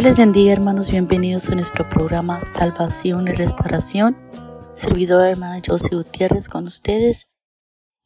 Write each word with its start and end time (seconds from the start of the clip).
Dios 0.00 0.16
les 0.16 0.16
bendiga 0.16 0.52
hermanos, 0.54 0.90
bienvenidos 0.90 1.50
a 1.50 1.54
nuestro 1.54 1.86
programa 1.86 2.40
Salvación 2.40 3.28
y 3.28 3.32
Restauración. 3.32 4.16
Servidor 4.72 5.26
hermana 5.26 5.60
Josie 5.62 5.94
Gutiérrez 5.94 6.48
con 6.48 6.66
ustedes. 6.66 7.26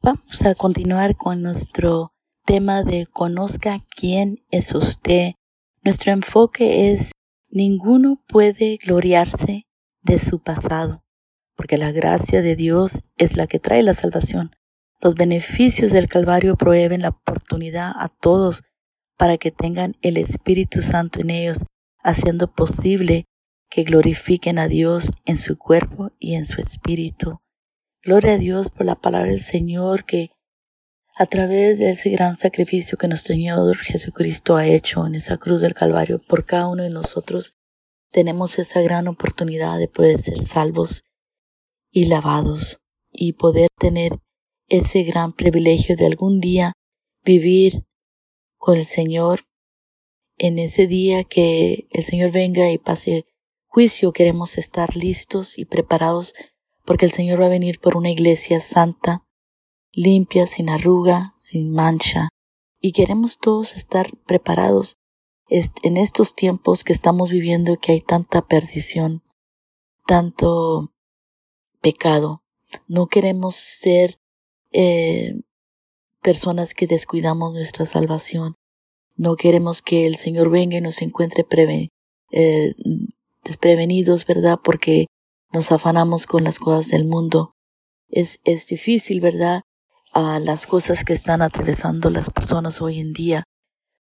Vamos 0.02 0.42
a 0.44 0.56
continuar 0.56 1.14
con 1.14 1.40
nuestro 1.40 2.12
tema 2.44 2.82
de 2.82 3.06
conozca 3.06 3.78
quién 3.94 4.44
es 4.50 4.74
usted. 4.74 5.34
Nuestro 5.84 6.10
enfoque 6.10 6.90
es 6.90 7.12
ninguno 7.48 8.20
puede 8.26 8.76
gloriarse 8.78 9.68
de 10.02 10.18
su 10.18 10.42
pasado, 10.42 11.04
porque 11.54 11.78
la 11.78 11.92
gracia 11.92 12.42
de 12.42 12.56
Dios 12.56 13.04
es 13.18 13.36
la 13.36 13.46
que 13.46 13.60
trae 13.60 13.84
la 13.84 13.94
salvación. 13.94 14.50
Los 15.00 15.14
beneficios 15.14 15.92
del 15.92 16.08
Calvario 16.08 16.56
proveen 16.56 17.02
la 17.02 17.10
oportunidad 17.10 17.92
a 17.94 18.08
todos 18.08 18.64
para 19.16 19.38
que 19.38 19.52
tengan 19.52 19.94
el 20.02 20.16
Espíritu 20.16 20.82
Santo 20.82 21.20
en 21.20 21.30
ellos, 21.30 21.64
haciendo 22.04 22.52
posible 22.52 23.24
que 23.68 23.82
glorifiquen 23.82 24.58
a 24.58 24.68
Dios 24.68 25.10
en 25.24 25.36
su 25.36 25.58
cuerpo 25.58 26.12
y 26.20 26.34
en 26.34 26.44
su 26.44 26.60
espíritu. 26.60 27.40
Gloria 28.02 28.34
a 28.34 28.38
Dios 28.38 28.70
por 28.70 28.86
la 28.86 28.94
palabra 28.94 29.30
del 29.30 29.40
Señor 29.40 30.04
que 30.04 30.30
a 31.16 31.26
través 31.26 31.78
de 31.78 31.90
ese 31.90 32.10
gran 32.10 32.36
sacrificio 32.36 32.98
que 32.98 33.08
nuestro 33.08 33.34
Señor 33.34 33.76
Jesucristo 33.78 34.56
ha 34.56 34.66
hecho 34.66 35.06
en 35.06 35.14
esa 35.14 35.38
cruz 35.38 35.60
del 35.60 35.74
Calvario 35.74 36.20
por 36.20 36.44
cada 36.44 36.68
uno 36.68 36.82
de 36.82 36.90
nosotros, 36.90 37.54
tenemos 38.10 38.58
esa 38.58 38.82
gran 38.82 39.08
oportunidad 39.08 39.78
de 39.78 39.88
poder 39.88 40.18
ser 40.20 40.42
salvos 40.42 41.04
y 41.90 42.06
lavados 42.06 42.78
y 43.10 43.32
poder 43.32 43.68
tener 43.78 44.18
ese 44.68 45.04
gran 45.04 45.32
privilegio 45.32 45.96
de 45.96 46.06
algún 46.06 46.40
día 46.40 46.72
vivir 47.24 47.84
con 48.58 48.76
el 48.76 48.84
Señor 48.84 49.40
en 50.36 50.58
ese 50.58 50.86
día 50.86 51.24
que 51.24 51.86
el 51.90 52.04
Señor 52.04 52.32
venga 52.32 52.70
y 52.70 52.78
pase 52.78 53.26
juicio, 53.66 54.12
queremos 54.12 54.58
estar 54.58 54.96
listos 54.96 55.58
y 55.58 55.64
preparados 55.64 56.34
porque 56.84 57.06
el 57.06 57.12
Señor 57.12 57.40
va 57.40 57.46
a 57.46 57.50
venir 57.50 57.80
por 57.80 57.96
una 57.96 58.10
iglesia 58.10 58.60
santa, 58.60 59.24
limpia, 59.92 60.46
sin 60.46 60.68
arruga, 60.68 61.34
sin 61.36 61.72
mancha, 61.72 62.28
y 62.80 62.92
queremos 62.92 63.38
todos 63.38 63.74
estar 63.76 64.10
preparados 64.26 64.98
en 65.48 65.96
estos 65.96 66.34
tiempos 66.34 66.84
que 66.84 66.92
estamos 66.92 67.30
viviendo 67.30 67.78
que 67.78 67.92
hay 67.92 68.00
tanta 68.00 68.46
perdición, 68.46 69.22
tanto 70.06 70.92
pecado. 71.80 72.42
No 72.88 73.06
queremos 73.06 73.56
ser 73.56 74.18
eh, 74.72 75.40
personas 76.22 76.74
que 76.74 76.86
descuidamos 76.86 77.52
nuestra 77.52 77.86
salvación. 77.86 78.56
No 79.16 79.36
queremos 79.36 79.82
que 79.82 80.06
el 80.06 80.16
Señor 80.16 80.50
venga 80.50 80.76
y 80.76 80.80
nos 80.80 81.00
encuentre 81.02 81.46
eh, 82.32 82.74
desprevenidos, 83.44 84.26
¿verdad? 84.26 84.58
Porque 84.62 85.06
nos 85.52 85.70
afanamos 85.70 86.26
con 86.26 86.44
las 86.44 86.58
cosas 86.58 86.88
del 86.90 87.04
mundo. 87.04 87.54
Es, 88.08 88.40
es 88.44 88.66
difícil, 88.66 89.20
¿verdad? 89.20 89.62
A 90.12 90.40
las 90.40 90.66
cosas 90.66 91.04
que 91.04 91.12
están 91.12 91.42
atravesando 91.42 92.10
las 92.10 92.30
personas 92.30 92.82
hoy 92.82 92.98
en 92.98 93.12
día. 93.12 93.44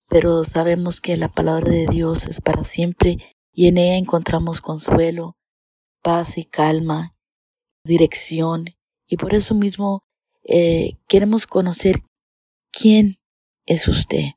Pero 0.09 0.45
sabemos 0.45 1.01
que 1.01 1.17
la 1.17 1.29
palabra 1.29 1.71
de 1.71 1.87
Dios 1.89 2.27
es 2.27 2.41
para 2.41 2.65
siempre 2.65 3.19
y 3.53 3.69
en 3.69 3.79
ella 3.79 3.97
encontramos 3.97 4.61
consuelo, 4.61 5.37
paz 6.03 6.39
y 6.39 6.45
calma, 6.45 7.13
dirección. 7.85 8.67
Y 9.07 9.17
por 9.17 9.35
eso 9.35 9.55
mismo 9.55 10.03
eh, 10.45 10.99
queremos 11.09 11.47
conocer 11.47 12.03
quién 12.71 13.19
es 13.67 13.89
usted. 13.89 14.36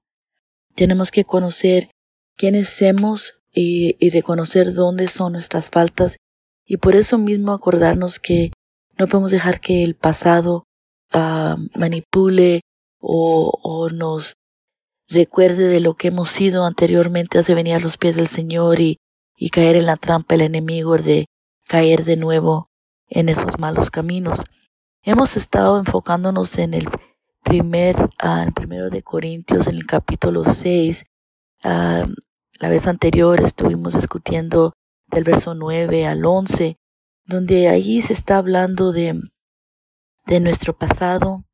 Tenemos 0.79 1.11
que 1.11 1.25
conocer 1.25 1.89
quiénes 2.37 2.69
somos 2.69 3.41
y, 3.53 3.97
reconocer 4.11 4.73
dónde 4.73 5.09
son 5.09 5.33
nuestras 5.33 5.69
faltas 5.69 6.15
y 6.65 6.77
por 6.77 6.95
eso 6.95 7.17
mismo 7.17 7.51
acordarnos 7.51 8.17
que 8.17 8.53
no 8.97 9.07
podemos 9.07 9.31
dejar 9.31 9.59
que 9.59 9.83
el 9.83 9.95
pasado 9.95 10.63
ah, 11.11 11.57
manipule 11.75 12.61
o, 13.01 13.89
nos 13.91 14.35
recuerde 15.09 15.67
de 15.67 15.81
lo 15.81 15.95
que 15.95 16.07
hemos 16.07 16.29
sido 16.29 16.63
anteriormente 16.63 17.39
hace 17.39 17.55
venir 17.55 17.73
a 17.73 17.79
los 17.79 17.97
pies 17.97 18.15
del 18.15 18.27
Señor 18.27 18.79
y, 18.79 18.99
y 19.35 19.49
caer 19.49 19.75
en 19.75 19.85
la 19.85 19.97
trampa 19.97 20.35
del 20.35 20.45
enemigo 20.45 20.97
de 20.97 21.25
caer 21.67 22.05
de 22.05 22.15
nuevo 22.15 22.69
en 23.09 23.27
esos 23.27 23.59
malos 23.59 23.91
caminos. 23.91 24.43
Hemos 25.03 25.35
estado 25.35 25.77
enfocándonos 25.77 26.57
en 26.57 26.73
el 26.73 26.87
primer, 27.43 27.95
uh, 28.01 28.51
primero 28.53 28.89
de 28.89 29.03
Corintios, 29.03 29.67
en 29.67 29.75
el 29.75 29.85
capítulo 29.85 30.45
6. 30.45 31.05
Ah, 31.63 32.03
la 32.59 32.69
vez 32.69 32.87
anterior 32.87 33.41
estuvimos 33.41 33.93
discutiendo 33.93 34.73
del 35.07 35.23
verso 35.23 35.55
9 35.55 36.07
al 36.07 36.25
11, 36.25 36.77
donde 37.25 37.69
allí 37.69 38.01
se 38.01 38.13
está 38.13 38.37
hablando 38.37 38.91
de, 38.91 39.19
de 40.25 40.39
nuestro 40.39 40.77
pasado, 40.77 41.45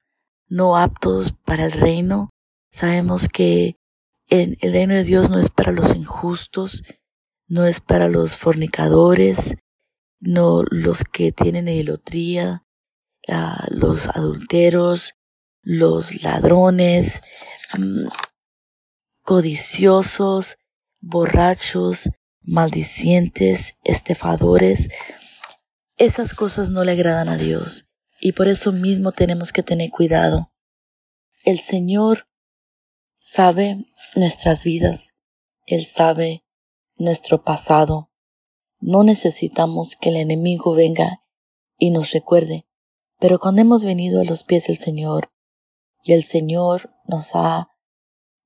no 0.48 0.78
aptos 0.78 1.34
para 1.46 1.66
el 1.66 1.72
reino. 1.72 2.30
Sabemos 2.72 3.28
que 3.28 3.78
el 4.28 4.58
reino 4.62 4.96
de 4.96 5.04
Dios 5.04 5.30
no 5.30 5.40
es 5.40 5.50
para 5.50 5.72
los 5.72 5.96
injustos, 5.96 6.84
no 7.48 7.66
es 7.66 7.80
para 7.80 8.10
los 8.10 8.36
fornicadores, 8.36 9.56
no 10.20 10.64
los 10.70 11.04
que 11.04 11.32
tienen 11.32 11.68
idolatría, 11.68 12.64
los 13.70 14.08
adulteros, 14.10 15.14
los 15.66 16.24
ladrones, 16.24 17.22
mm, 17.78 18.08
codiciosos, 19.24 20.58
borrachos, 21.02 22.10
maldicientes, 22.42 23.76
estafadores. 23.84 24.90
Esas 25.98 26.34
cosas 26.34 26.70
no 26.70 26.86
le 26.86 26.94
agradan 26.94 27.28
a 27.28 27.36
Dios 27.36 27.86
y 28.22 28.32
por 28.32 28.48
eso 28.48 28.72
mismo 28.72 29.12
tenemos 29.12 29.52
que 29.52 29.64
tener 29.64 29.90
cuidado. 29.90 30.54
El 31.44 31.60
Señor 31.60 32.28
sabe 33.18 33.86
nuestras 34.16 34.64
vidas, 34.64 35.14
Él 35.66 35.86
sabe 35.86 36.46
nuestro 36.96 37.44
pasado. 37.44 38.12
No 38.80 39.04
necesitamos 39.04 39.98
que 40.00 40.10
el 40.10 40.16
enemigo 40.16 40.74
venga 40.74 41.24
y 41.78 41.90
nos 41.90 42.12
recuerde 42.12 42.66
pero 43.20 43.40
cuando 43.40 43.62
hemos 43.62 43.84
venido 43.84 44.22
a 44.22 44.26
los 44.26 44.44
pies 44.44 44.68
del 44.68 44.78
Señor 44.78 45.32
y 46.06 46.14
el 46.14 46.24
Señor 46.24 46.92
nos 47.08 47.32
ha 47.34 47.72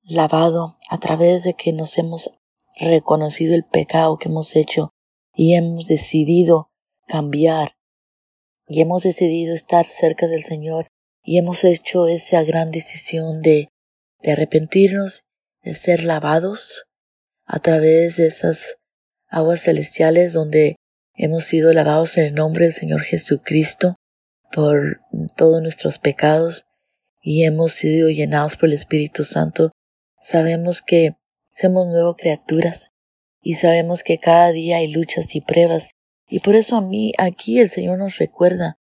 lavado 0.02 0.78
a 0.88 0.98
través 0.98 1.44
de 1.44 1.52
que 1.54 1.74
nos 1.74 1.98
hemos 1.98 2.32
reconocido 2.78 3.54
el 3.54 3.64
pecado 3.64 4.16
que 4.16 4.30
hemos 4.30 4.56
hecho 4.56 4.90
y 5.34 5.54
hemos 5.54 5.86
decidido 5.86 6.70
cambiar 7.06 7.76
y 8.66 8.80
hemos 8.80 9.02
decidido 9.02 9.54
estar 9.54 9.84
cerca 9.84 10.26
del 10.26 10.42
Señor 10.42 10.88
y 11.22 11.36
hemos 11.36 11.62
hecho 11.64 12.06
esa 12.06 12.42
gran 12.44 12.70
decisión 12.70 13.42
de, 13.42 13.68
de 14.22 14.32
arrepentirnos, 14.32 15.24
de 15.62 15.74
ser 15.74 16.04
lavados 16.04 16.84
a 17.44 17.60
través 17.60 18.16
de 18.16 18.28
esas 18.28 18.78
aguas 19.28 19.60
celestiales 19.60 20.32
donde 20.32 20.76
hemos 21.14 21.44
sido 21.44 21.74
lavados 21.74 22.16
en 22.16 22.24
el 22.24 22.34
nombre 22.34 22.64
del 22.64 22.74
Señor 22.74 23.02
Jesucristo 23.02 23.96
por 24.50 25.02
todos 25.36 25.60
nuestros 25.60 25.98
pecados 25.98 26.64
y 27.22 27.44
hemos 27.44 27.72
sido 27.72 28.08
llenados 28.08 28.56
por 28.56 28.68
el 28.68 28.74
Espíritu 28.74 29.24
Santo, 29.24 29.72
sabemos 30.20 30.82
que 30.82 31.16
somos 31.50 31.86
nuevas 31.86 32.16
criaturas 32.18 32.90
y 33.42 33.54
sabemos 33.54 34.02
que 34.02 34.18
cada 34.18 34.52
día 34.52 34.78
hay 34.78 34.88
luchas 34.88 35.34
y 35.34 35.40
pruebas. 35.40 35.90
Y 36.28 36.40
por 36.40 36.54
eso 36.54 36.76
a 36.76 36.80
mí 36.80 37.12
aquí 37.18 37.58
el 37.58 37.68
Señor 37.68 37.98
nos 37.98 38.18
recuerda 38.18 38.76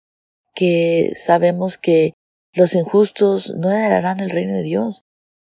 que 0.53 1.13
sabemos 1.15 1.77
que 1.77 2.13
los 2.53 2.75
injustos 2.75 3.53
no 3.55 3.71
heredarán 3.71 4.19
el 4.19 4.29
reino 4.29 4.53
de 4.53 4.63
Dios. 4.63 5.03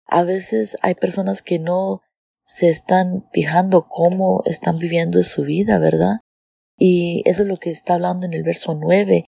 A 0.05 0.23
veces 0.23 0.77
hay 0.81 0.95
personas 0.95 1.41
que 1.41 1.59
no 1.59 2.01
se 2.45 2.69
están 2.69 3.27
fijando 3.31 3.87
cómo 3.87 4.43
están 4.45 4.77
viviendo 4.77 5.21
su 5.23 5.43
vida, 5.43 5.79
¿verdad? 5.79 6.19
Y 6.77 7.23
eso 7.25 7.43
es 7.43 7.47
lo 7.47 7.57
que 7.57 7.71
está 7.71 7.95
hablando 7.95 8.25
en 8.25 8.33
el 8.33 8.43
verso 8.43 8.75
nueve. 8.75 9.25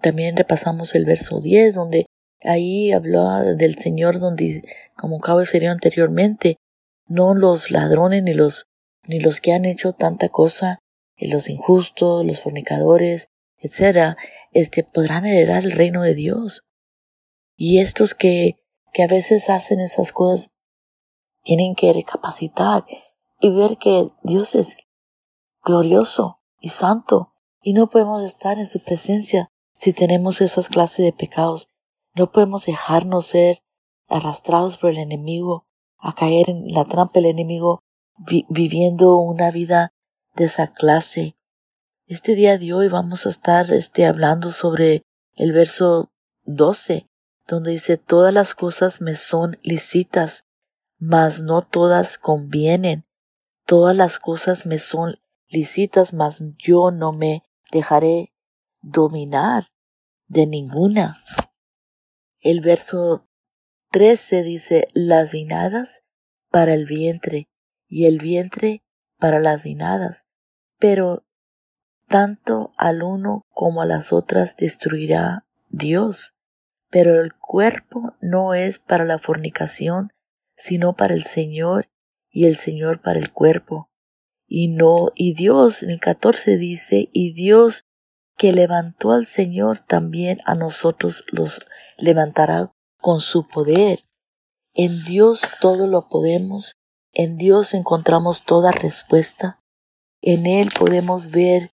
También 0.00 0.36
repasamos 0.36 0.94
el 0.94 1.04
verso 1.04 1.40
10, 1.40 1.74
donde 1.74 2.06
ahí 2.44 2.92
habló 2.92 3.28
del 3.56 3.78
Señor, 3.78 4.20
donde, 4.20 4.62
como 4.96 5.18
acabo 5.18 5.40
de 5.40 5.68
anteriormente, 5.68 6.56
no 7.06 7.34
los 7.34 7.70
ladrones 7.70 8.22
ni 8.22 8.34
los, 8.34 8.66
ni 9.06 9.20
los 9.20 9.40
que 9.40 9.52
han 9.52 9.64
hecho 9.64 9.92
tanta 9.92 10.28
cosa, 10.28 10.78
eh, 11.16 11.28
los 11.28 11.48
injustos, 11.48 12.24
los 12.24 12.40
fornicadores, 12.40 13.28
etcétera, 13.58 14.16
este, 14.52 14.84
podrán 14.84 15.26
heredar 15.26 15.64
el 15.64 15.72
reino 15.72 16.02
de 16.02 16.14
Dios. 16.14 16.62
Y 17.56 17.78
estos 17.78 18.14
que, 18.14 18.56
que 18.92 19.02
a 19.02 19.08
veces 19.08 19.50
hacen 19.50 19.80
esas 19.80 20.12
cosas, 20.12 20.50
tienen 21.42 21.74
que 21.74 21.92
recapacitar 21.92 22.84
y 23.38 23.50
ver 23.50 23.76
que 23.76 24.08
Dios 24.22 24.54
es 24.54 24.78
glorioso 25.62 26.40
y 26.58 26.70
santo 26.70 27.34
y 27.60 27.74
no 27.74 27.88
podemos 27.88 28.24
estar 28.24 28.58
en 28.58 28.66
su 28.66 28.80
presencia 28.82 29.48
si 29.78 29.92
tenemos 29.92 30.40
esas 30.40 30.68
clases 30.68 31.04
de 31.04 31.12
pecados, 31.12 31.68
no 32.14 32.30
podemos 32.30 32.66
dejarnos 32.66 33.26
ser 33.26 33.62
arrastrados 34.08 34.78
por 34.78 34.90
el 34.90 34.98
enemigo, 34.98 35.66
a 35.98 36.14
caer 36.14 36.50
en 36.50 36.68
la 36.68 36.84
trampa 36.84 37.12
del 37.14 37.26
enemigo 37.26 37.82
viviendo 38.48 39.16
una 39.16 39.50
vida 39.50 39.92
de 40.34 40.44
esa 40.44 40.72
clase. 40.72 41.36
Este 42.06 42.34
día 42.34 42.58
de 42.58 42.72
hoy 42.72 42.88
vamos 42.88 43.26
a 43.26 43.30
estar 43.30 43.72
este, 43.72 44.06
hablando 44.06 44.50
sobre 44.50 45.02
el 45.34 45.52
verso 45.52 46.12
12, 46.44 47.08
donde 47.48 47.72
dice 47.72 47.96
todas 47.96 48.32
las 48.32 48.54
cosas 48.54 49.00
me 49.00 49.16
son 49.16 49.58
lícitas, 49.62 50.44
mas 50.98 51.42
no 51.42 51.62
todas 51.62 52.18
convienen. 52.18 53.06
Todas 53.66 53.96
las 53.96 54.18
cosas 54.18 54.66
me 54.66 54.78
son 54.78 55.16
lícitas, 55.48 56.12
mas 56.12 56.42
yo 56.58 56.90
no 56.90 57.12
me 57.12 57.42
dejaré 57.72 58.34
dominar 58.82 59.68
de 60.28 60.46
ninguna. 60.46 61.16
El 62.44 62.60
verso 62.60 63.26
13 63.92 64.42
dice 64.42 64.88
las 64.92 65.32
vinadas 65.32 66.02
para 66.50 66.74
el 66.74 66.84
vientre 66.84 67.48
y 67.88 68.04
el 68.04 68.18
vientre 68.18 68.82
para 69.18 69.40
las 69.40 69.64
vinadas, 69.64 70.26
pero 70.78 71.24
tanto 72.06 72.74
al 72.76 73.02
uno 73.02 73.46
como 73.48 73.80
a 73.80 73.86
las 73.86 74.12
otras 74.12 74.58
destruirá 74.58 75.46
Dios. 75.70 76.34
Pero 76.90 77.22
el 77.22 77.32
cuerpo 77.32 78.14
no 78.20 78.52
es 78.52 78.78
para 78.78 79.06
la 79.06 79.18
fornicación, 79.18 80.12
sino 80.54 80.94
para 80.96 81.14
el 81.14 81.22
Señor, 81.22 81.88
y 82.30 82.44
el 82.44 82.56
Señor 82.56 83.00
para 83.00 83.20
el 83.20 83.32
cuerpo. 83.32 83.88
Y 84.46 84.68
no, 84.68 85.12
y 85.14 85.32
Dios 85.32 85.82
en 85.82 85.88
el 85.88 85.98
14 85.98 86.58
dice, 86.58 87.08
y 87.10 87.32
Dios 87.32 87.86
que 88.36 88.52
levantó 88.52 89.12
al 89.12 89.24
Señor 89.24 89.78
también 89.78 90.38
a 90.44 90.54
nosotros 90.54 91.24
los 91.28 91.64
levantará 91.98 92.72
con 93.00 93.20
su 93.20 93.46
poder. 93.46 94.04
En 94.72 95.04
Dios 95.04 95.42
todo 95.60 95.86
lo 95.86 96.08
podemos, 96.08 96.76
en 97.12 97.36
Dios 97.36 97.74
encontramos 97.74 98.44
toda 98.44 98.72
respuesta, 98.72 99.62
en 100.20 100.46
Él 100.46 100.72
podemos 100.76 101.30
ver 101.30 101.70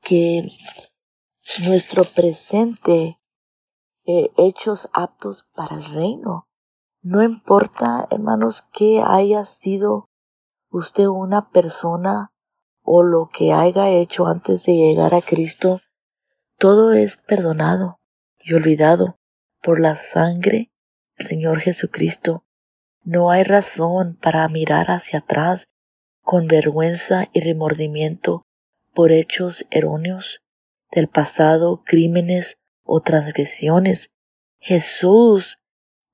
que 0.00 0.52
nuestro 1.66 2.04
presente 2.04 3.18
eh, 4.06 4.30
hechos 4.36 4.88
aptos 4.92 5.46
para 5.54 5.76
el 5.76 5.84
reino. 5.84 6.46
No 7.02 7.22
importa, 7.22 8.06
hermanos, 8.10 8.62
que 8.72 9.02
haya 9.04 9.44
sido 9.44 10.10
usted 10.70 11.06
una 11.06 11.50
persona 11.50 12.30
o 12.82 13.02
lo 13.02 13.28
que 13.32 13.52
haya 13.52 13.88
hecho 13.88 14.26
antes 14.26 14.66
de 14.66 14.74
llegar 14.74 15.14
a 15.14 15.22
Cristo, 15.22 15.80
todo 16.58 16.92
es 16.92 17.16
perdonado 17.16 17.98
y 18.38 18.52
olvidado 18.52 19.18
por 19.64 19.80
la 19.80 19.94
sangre 19.94 20.70
del 21.16 21.26
Señor 21.26 21.60
Jesucristo. 21.60 22.44
No 23.02 23.30
hay 23.30 23.44
razón 23.44 24.14
para 24.20 24.46
mirar 24.48 24.90
hacia 24.90 25.20
atrás 25.20 25.68
con 26.20 26.46
vergüenza 26.46 27.30
y 27.32 27.40
remordimiento 27.40 28.42
por 28.92 29.10
hechos 29.10 29.66
erróneos 29.70 30.42
del 30.92 31.08
pasado, 31.08 31.82
crímenes 31.82 32.58
o 32.82 33.00
transgresiones. 33.00 34.10
Jesús 34.60 35.56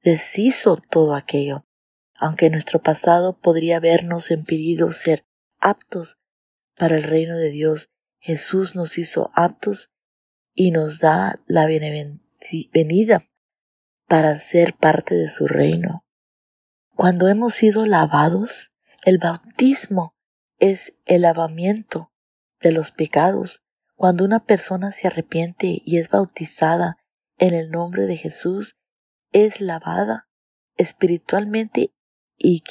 deshizo 0.04 0.76
todo 0.76 1.16
aquello, 1.16 1.64
aunque 2.14 2.50
nuestro 2.50 2.80
pasado 2.80 3.36
podría 3.40 3.78
habernos 3.78 4.30
impedido 4.30 4.92
ser 4.92 5.24
aptos 5.58 6.18
para 6.78 6.96
el 6.96 7.02
reino 7.02 7.36
de 7.36 7.50
Dios. 7.50 7.88
Jesús 8.20 8.76
nos 8.76 8.96
hizo 8.96 9.32
aptos 9.34 9.90
y 10.54 10.70
nos 10.70 11.00
da 11.00 11.40
la 11.46 11.66
bienvenida 11.66 13.29
para 14.10 14.34
ser 14.34 14.74
parte 14.74 15.14
de 15.14 15.30
su 15.30 15.46
reino. 15.46 16.04
Cuando 16.96 17.28
hemos 17.28 17.54
sido 17.54 17.86
lavados, 17.86 18.72
el 19.04 19.18
bautismo 19.18 20.16
es 20.58 20.96
el 21.06 21.22
lavamiento 21.22 22.10
de 22.60 22.72
los 22.72 22.90
pecados. 22.90 23.62
Cuando 23.94 24.24
una 24.24 24.44
persona 24.44 24.90
se 24.90 25.06
arrepiente 25.06 25.80
y 25.84 25.98
es 25.98 26.08
bautizada 26.08 26.96
en 27.38 27.54
el 27.54 27.70
nombre 27.70 28.06
de 28.06 28.16
Jesús, 28.16 28.74
es 29.30 29.60
lavada 29.60 30.28
espiritualmente 30.76 31.92
y 32.36 32.64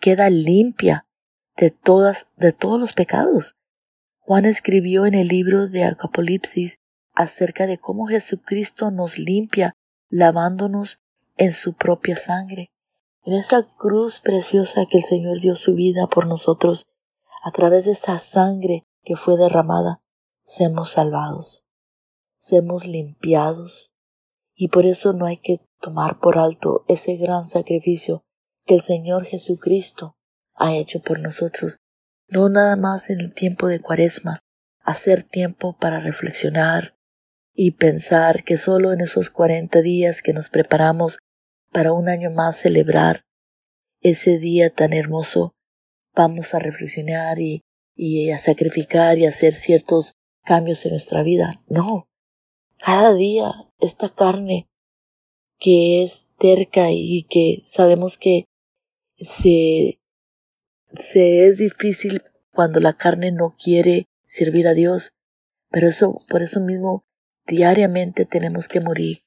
queda 0.00 0.28
limpia 0.28 1.06
de 1.56 1.70
todas, 1.70 2.28
de 2.36 2.52
todos 2.52 2.78
los 2.78 2.92
pecados. 2.92 3.56
Juan 4.18 4.44
escribió 4.44 5.06
en 5.06 5.14
el 5.14 5.28
libro 5.28 5.66
de 5.68 5.84
Apocalipsis 5.84 6.76
acerca 7.14 7.66
de 7.66 7.78
cómo 7.78 8.06
Jesucristo 8.06 8.90
nos 8.90 9.18
limpia 9.18 9.72
lavándonos 10.12 11.00
en 11.38 11.54
su 11.54 11.72
propia 11.72 12.16
sangre. 12.16 12.70
En 13.24 13.32
esa 13.32 13.66
cruz 13.78 14.20
preciosa 14.20 14.84
que 14.84 14.98
el 14.98 15.04
Señor 15.04 15.40
dio 15.40 15.56
su 15.56 15.74
vida 15.74 16.06
por 16.06 16.26
nosotros, 16.26 16.86
a 17.42 17.50
través 17.50 17.86
de 17.86 17.92
esa 17.92 18.18
sangre 18.18 18.86
que 19.02 19.16
fue 19.16 19.38
derramada, 19.38 20.02
seamos 20.44 20.92
salvados, 20.92 21.64
seamos 22.36 22.86
limpiados, 22.86 23.90
y 24.54 24.68
por 24.68 24.84
eso 24.84 25.14
no 25.14 25.24
hay 25.24 25.38
que 25.38 25.62
tomar 25.80 26.20
por 26.20 26.36
alto 26.36 26.84
ese 26.88 27.16
gran 27.16 27.46
sacrificio 27.46 28.22
que 28.66 28.74
el 28.74 28.82
Señor 28.82 29.24
Jesucristo 29.24 30.14
ha 30.54 30.74
hecho 30.74 31.00
por 31.00 31.20
nosotros, 31.20 31.78
no 32.28 32.50
nada 32.50 32.76
más 32.76 33.08
en 33.08 33.20
el 33.20 33.32
tiempo 33.32 33.66
de 33.66 33.80
cuaresma, 33.80 34.40
hacer 34.82 35.22
tiempo 35.22 35.74
para 35.78 36.00
reflexionar, 36.00 36.98
y 37.54 37.72
pensar 37.72 38.44
que 38.44 38.56
solo 38.56 38.92
en 38.92 39.00
esos 39.00 39.30
cuarenta 39.30 39.82
días 39.82 40.22
que 40.22 40.32
nos 40.32 40.48
preparamos 40.48 41.18
para 41.70 41.92
un 41.92 42.08
año 42.08 42.30
más 42.30 42.56
celebrar 42.56 43.24
ese 44.00 44.38
día 44.38 44.70
tan 44.70 44.92
hermoso, 44.92 45.54
vamos 46.14 46.54
a 46.54 46.58
reflexionar 46.58 47.38
y, 47.38 47.62
y 47.94 48.30
a 48.30 48.38
sacrificar 48.38 49.18
y 49.18 49.26
hacer 49.26 49.52
ciertos 49.52 50.14
cambios 50.44 50.84
en 50.84 50.92
nuestra 50.92 51.22
vida. 51.22 51.62
No, 51.68 52.08
cada 52.78 53.14
día 53.14 53.52
esta 53.78 54.08
carne 54.08 54.66
que 55.58 56.02
es 56.02 56.26
terca 56.38 56.90
y 56.90 57.24
que 57.30 57.62
sabemos 57.64 58.18
que 58.18 58.46
se, 59.18 60.00
se 60.94 61.46
es 61.46 61.58
difícil 61.58 62.22
cuando 62.52 62.80
la 62.80 62.94
carne 62.94 63.30
no 63.30 63.54
quiere 63.56 64.06
servir 64.24 64.66
a 64.66 64.74
Dios, 64.74 65.12
pero 65.70 65.86
eso, 65.86 66.20
por 66.28 66.42
eso 66.42 66.60
mismo 66.60 67.04
Diariamente 67.46 68.24
tenemos 68.24 68.68
que 68.68 68.80
morir 68.80 69.24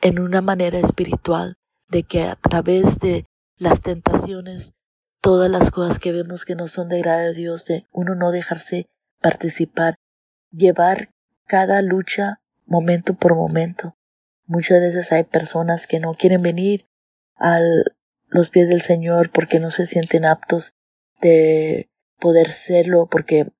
en 0.00 0.18
una 0.18 0.40
manera 0.40 0.78
espiritual 0.78 1.56
de 1.88 2.02
que 2.02 2.22
a 2.22 2.36
través 2.36 2.98
de 2.98 3.26
las 3.56 3.82
tentaciones, 3.82 4.72
todas 5.20 5.50
las 5.50 5.70
cosas 5.70 5.98
que 5.98 6.12
vemos 6.12 6.44
que 6.44 6.54
no 6.54 6.68
son 6.68 6.88
de 6.88 7.00
grado 7.00 7.26
de 7.26 7.34
Dios, 7.34 7.64
de 7.64 7.86
uno 7.92 8.14
no 8.14 8.30
dejarse 8.30 8.86
participar, 9.20 9.96
llevar 10.50 11.10
cada 11.46 11.82
lucha 11.82 12.40
momento 12.64 13.14
por 13.14 13.34
momento. 13.34 13.96
Muchas 14.46 14.80
veces 14.80 15.12
hay 15.12 15.24
personas 15.24 15.86
que 15.86 16.00
no 16.00 16.14
quieren 16.14 16.42
venir 16.42 16.86
a 17.36 17.60
los 18.28 18.50
pies 18.50 18.68
del 18.68 18.80
Señor 18.80 19.30
porque 19.30 19.58
no 19.58 19.70
se 19.70 19.86
sienten 19.86 20.24
aptos 20.24 20.72
de 21.20 21.90
poder 22.18 22.52
serlo 22.52 23.06
porque 23.10 23.52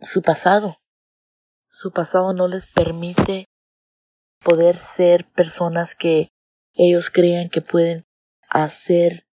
su 0.00 0.22
pasado 0.22 0.78
su 1.68 1.92
pasado 1.92 2.32
no 2.32 2.48
les 2.48 2.66
permite 2.66 3.46
poder 4.40 4.76
ser 4.76 5.24
personas 5.34 5.94
que 5.94 6.28
ellos 6.74 7.10
crean 7.10 7.48
que 7.48 7.60
pueden 7.60 8.04
hacer 8.48 9.26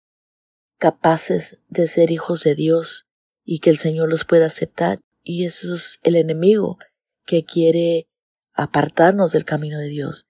capaces 0.77 1.58
de 1.70 1.88
ser 1.88 2.12
hijos 2.12 2.44
de 2.44 2.56
Dios 2.56 3.06
y 3.44 3.60
que 3.60 3.70
el 3.70 3.77
Señor 3.77 4.10
los 4.10 4.25
pueda 4.25 4.48
aceptar. 4.48 5.00
Y 5.24 5.46
eso 5.46 5.74
es 5.74 6.00
el 6.04 6.15
enemigo 6.15 6.77
que 7.25 7.46
quiere 7.46 8.08
apartarnos 8.54 9.32
del 9.32 9.46
camino 9.46 9.80
de 9.80 9.88
Dios. 9.88 10.25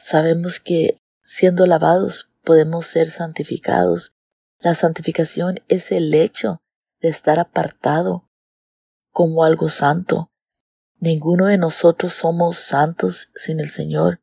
Sabemos 0.00 0.60
que 0.60 0.98
siendo 1.22 1.66
lavados 1.66 2.28
podemos 2.44 2.86
ser 2.86 3.10
santificados. 3.10 4.12
La 4.58 4.74
santificación 4.74 5.60
es 5.68 5.92
el 5.92 6.12
hecho 6.14 6.58
de 7.00 7.08
estar 7.08 7.38
apartado 7.38 8.28
como 9.10 9.44
algo 9.44 9.68
santo, 9.68 10.30
Ninguno 10.98 11.46
de 11.46 11.58
nosotros 11.58 12.14
somos 12.14 12.58
santos 12.58 13.28
sin 13.34 13.60
el 13.60 13.68
Señor. 13.68 14.22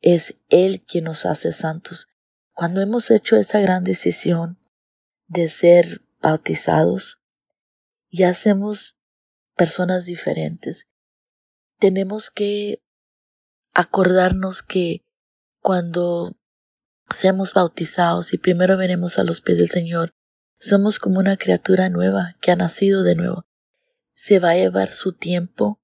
Es 0.00 0.36
Él 0.48 0.82
quien 0.82 1.04
nos 1.04 1.26
hace 1.26 1.52
santos. 1.52 2.08
Cuando 2.52 2.80
hemos 2.80 3.10
hecho 3.10 3.36
esa 3.36 3.60
gran 3.60 3.84
decisión 3.84 4.58
de 5.26 5.48
ser 5.48 6.02
bautizados, 6.20 7.20
ya 8.10 8.30
hacemos 8.30 8.96
personas 9.56 10.06
diferentes. 10.06 10.86
Tenemos 11.78 12.30
que 12.30 12.82
acordarnos 13.74 14.62
que 14.62 15.04
cuando 15.60 16.36
seamos 17.10 17.52
bautizados 17.52 18.32
y 18.32 18.38
primero 18.38 18.78
veremos 18.78 19.18
a 19.18 19.24
los 19.24 19.42
pies 19.42 19.58
del 19.58 19.68
Señor, 19.68 20.14
somos 20.58 20.98
como 20.98 21.18
una 21.18 21.36
criatura 21.36 21.90
nueva 21.90 22.36
que 22.40 22.52
ha 22.52 22.56
nacido 22.56 23.02
de 23.02 23.16
nuevo 23.16 23.44
se 24.14 24.38
va 24.38 24.50
a 24.50 24.56
llevar 24.56 24.92
su 24.92 25.12
tiempo 25.12 25.80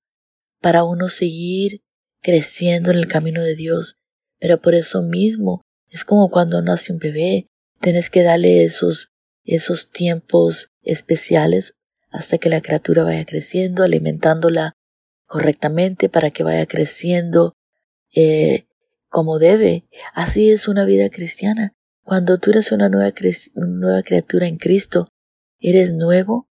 para 0.61 0.85
uno 0.85 1.09
seguir 1.09 1.83
creciendo 2.23 2.91
en 2.91 2.99
el 2.99 3.09
camino 3.09 3.43
de 3.43 3.57
Dios, 3.57 3.97
pero 4.39 4.61
por 4.61 4.75
eso 4.75 5.03
mismo 5.03 5.63
es 5.89 6.05
como 6.05 6.31
cuando 6.31 6.63
nace 6.63 6.93
un 6.93 6.99
bebé, 6.99 7.49
tienes 7.81 8.11
que 8.11 8.23
darle 8.23 8.65
esos 8.65 9.11
esos 9.45 9.91
tiempos 9.91 10.71
especiales 10.83 11.75
hasta 12.11 12.39
que 12.39 12.49
la 12.49 12.61
criatura 12.61 13.05
vaya 13.05 13.25
creciendo, 13.25 13.83
alimentándola 13.83 14.75
correctamente 15.27 16.09
para 16.09 16.31
que 16.31 16.43
vaya 16.43 16.67
creciendo 16.67 17.55
eh, 18.15 18.67
como 19.09 19.39
debe. 19.39 19.87
Así 20.13 20.51
es 20.51 20.69
una 20.69 20.85
vida 20.85 21.09
cristiana. 21.09 21.73
Cuando 22.03 22.39
tú 22.39 22.51
eres 22.51 22.73
una 22.73 22.89
nueva, 22.89 23.13
nueva 23.55 24.03
criatura 24.03 24.47
en 24.47 24.57
Cristo, 24.57 25.09
eres 25.59 25.95
nuevo, 25.95 26.49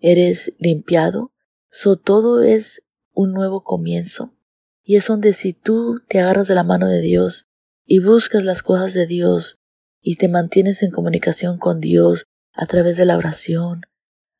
eres 0.00 0.52
limpiado, 0.58 1.32
so 1.70 1.96
todo 1.96 2.42
es 2.42 2.82
un 3.12 3.32
nuevo 3.32 3.62
comienzo. 3.64 4.34
Y 4.82 4.96
es 4.96 5.06
donde 5.06 5.32
si 5.32 5.52
tú 5.52 6.00
te 6.08 6.20
agarras 6.20 6.48
de 6.48 6.54
la 6.54 6.64
mano 6.64 6.86
de 6.88 7.00
Dios 7.00 7.46
y 7.84 7.98
buscas 7.98 8.44
las 8.44 8.62
cosas 8.62 8.94
de 8.94 9.06
Dios 9.06 9.58
y 10.00 10.16
te 10.16 10.28
mantienes 10.28 10.82
en 10.82 10.90
comunicación 10.90 11.58
con 11.58 11.80
Dios 11.80 12.24
a 12.52 12.66
través 12.66 12.96
de 12.96 13.04
la 13.04 13.16
oración, 13.16 13.82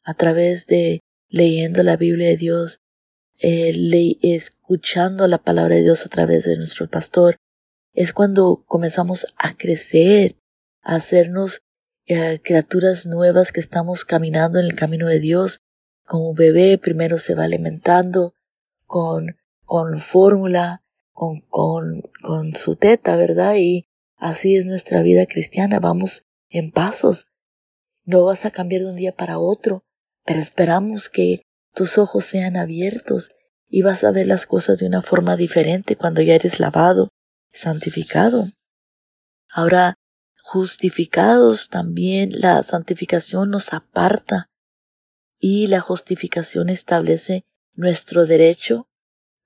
a 0.03 0.15
través 0.15 0.67
de 0.67 1.01
leyendo 1.29 1.83
la 1.83 1.97
Biblia 1.97 2.29
de 2.29 2.37
Dios, 2.37 2.81
eh, 3.41 4.17
escuchando 4.23 5.29
la 5.29 5.39
palabra 5.39 5.77
de 5.77 5.83
Dios 5.83 6.07
a 6.07 6.09
través 6.09 6.45
de 6.45 6.57
nuestro 6.57 6.89
pastor, 6.89 7.37
es 7.93 8.13
cuando 8.13 8.65
comenzamos 8.67 9.27
a 9.37 9.57
crecer, 9.57 10.37
a 10.83 10.97
hacernos 10.97 11.61
eh, 12.09 12.41
criaturas 12.43 13.07
nuevas 13.07 13.53
que 13.53 13.61
estamos 13.61 14.07
caminando 14.07 14.59
en 14.59 14.65
el 14.65 14.75
camino 14.75 15.07
de 15.07 15.21
Dios. 15.21 15.61
Como 16.05 16.33
bebé 16.33 16.79
primero 16.79 17.19
se 17.19 17.35
va 17.35 17.45
alimentando 17.45 18.33
con, 18.87 19.37
con 19.65 20.01
fórmula, 20.01 20.83
con, 21.13 21.41
con, 21.41 22.01
con 22.23 22.57
su 22.57 22.77
teta, 22.77 23.17
¿verdad? 23.17 23.57
Y 23.59 23.85
así 24.17 24.57
es 24.57 24.65
nuestra 24.65 25.03
vida 25.03 25.27
cristiana, 25.27 25.81
vamos 25.81 26.25
en 26.49 26.73
pasos. 26.73 27.27
No 28.05 28.25
vas 28.25 28.47
a 28.47 28.51
cambiar 28.51 28.83
de 28.83 28.89
un 28.89 28.97
día 28.97 29.15
para 29.15 29.39
otro, 29.39 29.85
pero 30.25 30.41
esperamos 30.41 31.11
que 31.11 31.43
tus 31.75 31.99
ojos 31.99 32.25
sean 32.25 32.57
abiertos 32.57 33.33
y 33.69 33.83
vas 33.83 34.03
a 34.03 34.13
ver 34.13 34.27
las 34.27 34.47
cosas 34.47 34.79
de 34.79 34.87
una 34.87 35.03
forma 35.03 35.37
diferente 35.37 35.97
cuando 35.97 36.23
ya 36.23 36.35
eres 36.35 36.59
lavado, 36.59 37.11
santificado. 37.53 38.49
Ahora, 39.51 39.95
justificados 40.51 41.69
también, 41.69 42.31
la 42.33 42.63
santificación 42.63 43.51
nos 43.51 43.75
aparta 43.75 44.51
y 45.39 45.67
la 45.67 45.81
justificación 45.81 46.71
establece 46.71 47.45
nuestro 47.75 48.25
derecho 48.25 48.89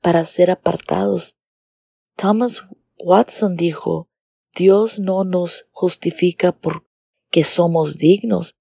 para 0.00 0.24
ser 0.24 0.52
apartados. 0.52 1.36
Thomas 2.14 2.62
Watson 3.00 3.56
dijo, 3.56 4.08
Dios 4.54 5.00
no 5.00 5.24
nos 5.24 5.66
justifica 5.72 6.52
porque 6.52 7.42
somos 7.42 7.98
dignos, 7.98 8.54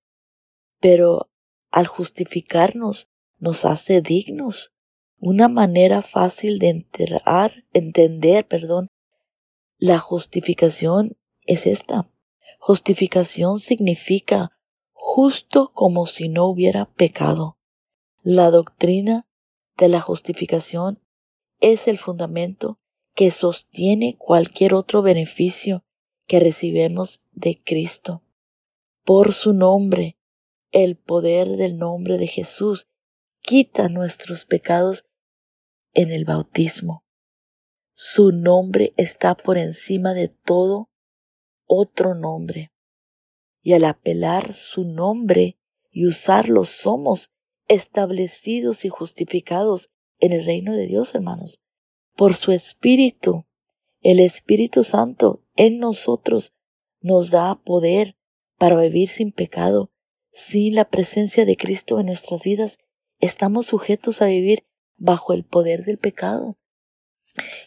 pero 0.80 1.30
al 1.70 1.86
justificarnos 1.86 3.08
nos 3.38 3.66
hace 3.66 4.02
dignos. 4.02 4.72
Una 5.20 5.48
manera 5.48 6.02
fácil 6.02 6.58
de 6.58 6.70
enterar, 6.70 7.66
entender, 7.72 8.48
perdón, 8.48 8.90
la 9.78 10.00
justificación 10.00 11.18
es 11.46 11.68
esta. 11.68 12.11
Justificación 12.64 13.58
significa 13.58 14.56
justo 14.92 15.72
como 15.74 16.06
si 16.06 16.30
no 16.30 16.46
hubiera 16.46 16.86
pecado. 16.94 17.58
La 18.22 18.52
doctrina 18.52 19.28
de 19.78 19.90
la 19.90 20.00
justificación 20.00 21.02
es 21.60 21.88
el 21.88 21.98
fundamento 21.98 22.80
que 23.16 23.32
sostiene 23.32 24.16
cualquier 24.16 24.76
otro 24.76 25.02
beneficio 25.02 25.84
que 26.28 26.40
recibemos 26.40 27.24
de 27.32 27.60
Cristo. 27.64 28.22
Por 29.04 29.34
su 29.34 29.54
nombre, 29.54 30.20
el 30.72 30.98
poder 30.98 31.58
del 31.58 31.80
nombre 31.80 32.20
de 32.20 32.28
Jesús 32.28 32.86
quita 33.42 33.90
nuestros 33.90 34.46
pecados 34.46 35.04
en 35.94 36.12
el 36.12 36.26
bautismo. 36.26 37.06
Su 37.92 38.32
nombre 38.32 38.94
está 38.98 39.34
por 39.34 39.58
encima 39.58 40.14
de 40.14 40.28
todo 40.28 40.91
otro 41.74 42.16
nombre. 42.16 42.74
Y 43.64 43.72
al 43.74 43.86
apelar 43.86 44.52
su 44.52 44.84
nombre 44.84 45.58
y 45.90 46.06
usarlo 46.06 46.66
somos 46.66 47.32
establecidos 47.70 48.84
y 48.84 48.90
justificados 48.90 49.90
en 50.20 50.34
el 50.34 50.44
reino 50.44 50.76
de 50.76 50.88
Dios, 50.88 51.16
hermanos, 51.16 51.62
por 52.18 52.36
su 52.36 52.52
Espíritu. 52.52 53.46
El 54.02 54.20
Espíritu 54.20 54.84
Santo 54.84 55.46
en 55.56 55.80
nosotros 55.80 56.54
nos 57.00 57.32
da 57.32 57.56
poder 57.64 58.18
para 58.58 58.82
vivir 58.82 59.08
sin 59.08 59.32
pecado. 59.32 59.94
Sin 60.34 60.76
la 60.76 60.90
presencia 60.90 61.46
de 61.46 61.56
Cristo 61.56 62.02
en 62.02 62.08
nuestras 62.08 62.44
vidas, 62.44 62.80
estamos 63.20 63.68
sujetos 63.68 64.22
a 64.22 64.26
vivir 64.26 64.66
bajo 64.98 65.32
el 65.32 65.46
poder 65.46 65.86
del 65.86 65.98
pecado. 65.98 66.58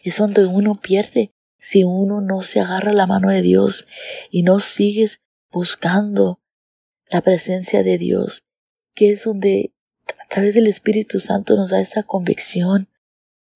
Es 0.03 0.17
donde 0.17 0.45
uno 0.45 0.75
pierde 0.75 1.34
si 1.65 1.83
uno 1.83 2.21
no 2.21 2.43
se 2.43 2.59
agarra 2.59 2.93
la 2.93 3.07
mano 3.07 3.29
de 3.29 3.41
Dios 3.41 3.87
y 4.29 4.43
no 4.43 4.59
sigues 4.59 5.21
buscando 5.51 6.39
la 7.09 7.21
presencia 7.21 7.81
de 7.81 7.97
Dios, 7.97 8.43
que 8.93 9.09
es 9.09 9.23
donde 9.23 9.73
a 10.23 10.27
través 10.27 10.53
del 10.53 10.67
Espíritu 10.67 11.19
Santo 11.19 11.55
nos 11.55 11.71
da 11.71 11.79
esa 11.79 12.03
convicción, 12.03 12.87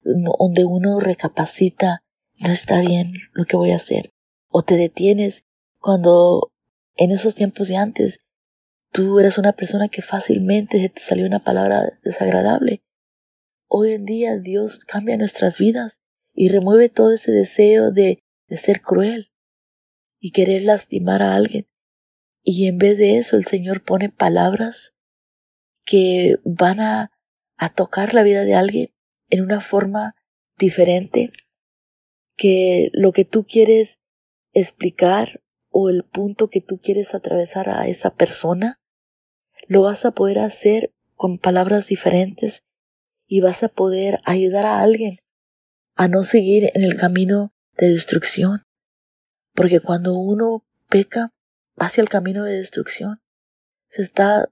donde 0.01 0.65
uno 0.65 0.99
recapacita, 0.99 2.03
no 2.39 2.49
está 2.49 2.81
bien 2.81 3.13
lo 3.33 3.45
que 3.45 3.57
voy 3.57 3.69
a 3.69 3.75
hacer, 3.75 4.11
o 4.47 4.63
te 4.63 4.75
detienes 4.75 5.43
cuando 5.77 6.51
en 6.95 7.11
esos 7.11 7.35
tiempos 7.35 7.67
de 7.67 7.77
antes 7.77 8.21
tú 8.91 9.19
eras 9.19 9.37
una 9.37 9.53
persona 9.53 9.87
que 9.87 10.01
fácilmente 10.01 10.79
se 10.79 10.89
te 10.89 11.01
salió 11.01 11.27
una 11.27 11.41
palabra 11.41 11.99
desagradable. 12.01 12.81
Hoy 13.67 13.93
en 13.93 14.05
día 14.05 14.39
Dios 14.39 14.83
cambia 14.83 15.15
nuestras 15.15 15.59
vidas 15.59 15.98
y 16.41 16.47
remueve 16.47 16.87
todo 16.87 17.11
ese 17.11 17.33
deseo 17.33 17.91
de, 17.91 18.23
de 18.47 18.55
ser 18.55 18.81
cruel 18.81 19.29
y 20.19 20.31
querer 20.31 20.61
lastimar 20.61 21.21
a 21.21 21.35
alguien. 21.35 21.67
Y 22.43 22.69
en 22.69 22.77
vez 22.77 22.97
de 22.97 23.17
eso 23.17 23.35
el 23.35 23.43
Señor 23.43 23.83
pone 23.83 24.07
palabras 24.07 24.93
que 25.83 26.37
van 26.45 26.79
a, 26.79 27.11
a 27.57 27.73
tocar 27.73 28.13
la 28.13 28.23
vida 28.23 28.45
de 28.45 28.55
alguien 28.55 28.93
en 29.27 29.41
una 29.41 29.59
forma 29.59 30.15
diferente, 30.57 31.33
que 32.37 32.89
lo 32.93 33.11
que 33.11 33.25
tú 33.25 33.45
quieres 33.45 33.99
explicar 34.53 35.41
o 35.67 35.89
el 35.89 36.05
punto 36.05 36.47
que 36.47 36.61
tú 36.61 36.79
quieres 36.79 37.13
atravesar 37.13 37.67
a 37.67 37.85
esa 37.89 38.15
persona, 38.15 38.79
lo 39.67 39.81
vas 39.81 40.05
a 40.05 40.11
poder 40.11 40.39
hacer 40.39 40.93
con 41.15 41.37
palabras 41.37 41.89
diferentes 41.89 42.63
y 43.27 43.41
vas 43.41 43.61
a 43.61 43.67
poder 43.67 44.21
ayudar 44.23 44.65
a 44.65 44.79
alguien 44.79 45.19
a 45.99 46.07
no 46.07 46.23
seguir 46.23 46.71
en 46.75 46.85
el 46.85 46.95
camino 46.95 47.53
de 47.77 47.89
destrucción. 47.89 48.63
Porque 49.53 49.81
cuando 49.81 50.17
uno 50.17 50.65
peca 50.87 51.33
hacia 51.75 52.01
el 52.01 52.07
camino 52.07 52.45
de 52.45 52.57
destrucción, 52.57 53.21
se 53.89 54.03
está 54.03 54.49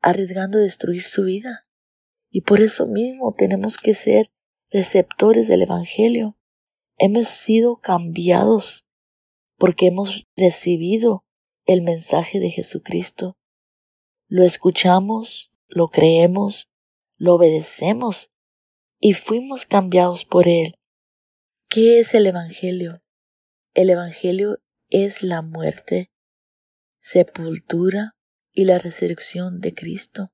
arriesgando 0.00 0.56
a 0.56 0.62
destruir 0.62 1.02
su 1.02 1.24
vida. 1.24 1.68
Y 2.30 2.40
por 2.40 2.62
eso 2.62 2.86
mismo 2.86 3.34
tenemos 3.34 3.76
que 3.76 3.92
ser 3.92 4.28
receptores 4.70 5.48
del 5.48 5.64
Evangelio. 5.64 6.38
Hemos 6.96 7.28
sido 7.28 7.76
cambiados 7.76 8.86
porque 9.58 9.88
hemos 9.88 10.26
recibido 10.34 11.26
el 11.66 11.82
mensaje 11.82 12.40
de 12.40 12.48
Jesucristo. 12.48 13.36
Lo 14.28 14.44
escuchamos, 14.44 15.52
lo 15.68 15.88
creemos, 15.88 16.70
lo 17.18 17.34
obedecemos 17.34 18.30
y 18.98 19.12
fuimos 19.12 19.66
cambiados 19.66 20.24
por 20.24 20.48
Él. 20.48 20.75
¿Qué 21.68 21.98
es 21.98 22.14
el 22.14 22.26
Evangelio? 22.26 23.02
El 23.74 23.90
Evangelio 23.90 24.60
es 24.88 25.22
la 25.22 25.42
muerte, 25.42 26.12
sepultura 27.00 28.16
y 28.52 28.64
la 28.64 28.78
resurrección 28.78 29.60
de 29.60 29.74
Cristo. 29.74 30.32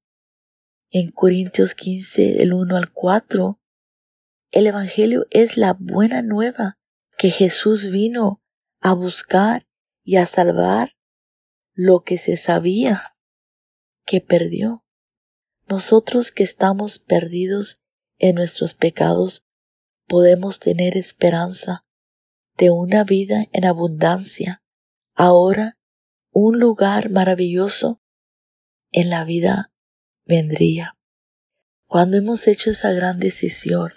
En 0.91 1.11
Corintios 1.11 1.75
15, 1.75 2.43
el 2.43 2.53
1 2.53 2.77
al 2.77 2.93
4, 2.93 3.59
el 4.51 4.67
Evangelio 4.67 5.27
es 5.31 5.57
la 5.57 5.73
buena 5.73 6.23
nueva 6.23 6.79
que 7.17 7.31
Jesús 7.31 7.91
vino 7.91 8.43
a 8.81 8.93
buscar 8.93 9.67
y 10.05 10.17
a 10.17 10.27
salvar 10.27 10.97
lo 11.73 12.05
que 12.05 12.19
se 12.19 12.37
sabía 12.37 13.17
que 14.05 14.21
perdió. 14.21 14.85
Nosotros 15.67 16.31
que 16.31 16.45
estamos 16.45 16.99
perdidos 16.99 17.81
en 18.19 18.35
nuestros 18.35 18.75
pecados, 18.75 19.45
podemos 20.07 20.59
tener 20.59 20.97
esperanza 20.97 21.85
de 22.57 22.71
una 22.71 23.05
vida 23.05 23.47
en 23.53 23.65
abundancia, 23.65 24.63
ahora 25.15 25.79
un 26.31 26.59
lugar 26.59 27.11
maravilloso 27.11 28.01
en 28.91 29.11
la 29.11 29.25
vida 29.25 29.73
vendría. 30.25 30.97
Cuando 31.87 32.17
hemos 32.17 32.47
hecho 32.47 32.71
esa 32.71 32.93
gran 32.93 33.19
decisión 33.19 33.93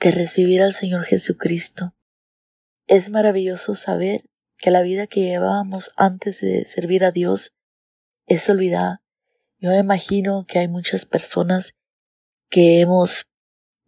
de 0.00 0.10
recibir 0.10 0.62
al 0.62 0.74
Señor 0.74 1.04
Jesucristo, 1.04 1.94
es 2.86 3.10
maravilloso 3.10 3.74
saber 3.74 4.22
que 4.58 4.70
la 4.70 4.82
vida 4.82 5.06
que 5.06 5.20
llevábamos 5.20 5.92
antes 5.96 6.40
de 6.40 6.64
servir 6.64 7.04
a 7.04 7.12
Dios 7.12 7.52
es 8.26 8.48
olvidada. 8.48 9.02
Yo 9.58 9.70
me 9.70 9.78
imagino 9.78 10.44
que 10.46 10.58
hay 10.58 10.68
muchas 10.68 11.04
personas 11.04 11.74
que 12.48 12.80
hemos 12.80 13.26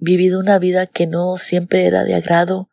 vivido 0.02 0.40
una 0.40 0.58
vida 0.58 0.88
que 0.88 1.06
no 1.06 1.36
siempre 1.36 1.86
era 1.86 2.02
de 2.02 2.14
agrado 2.14 2.68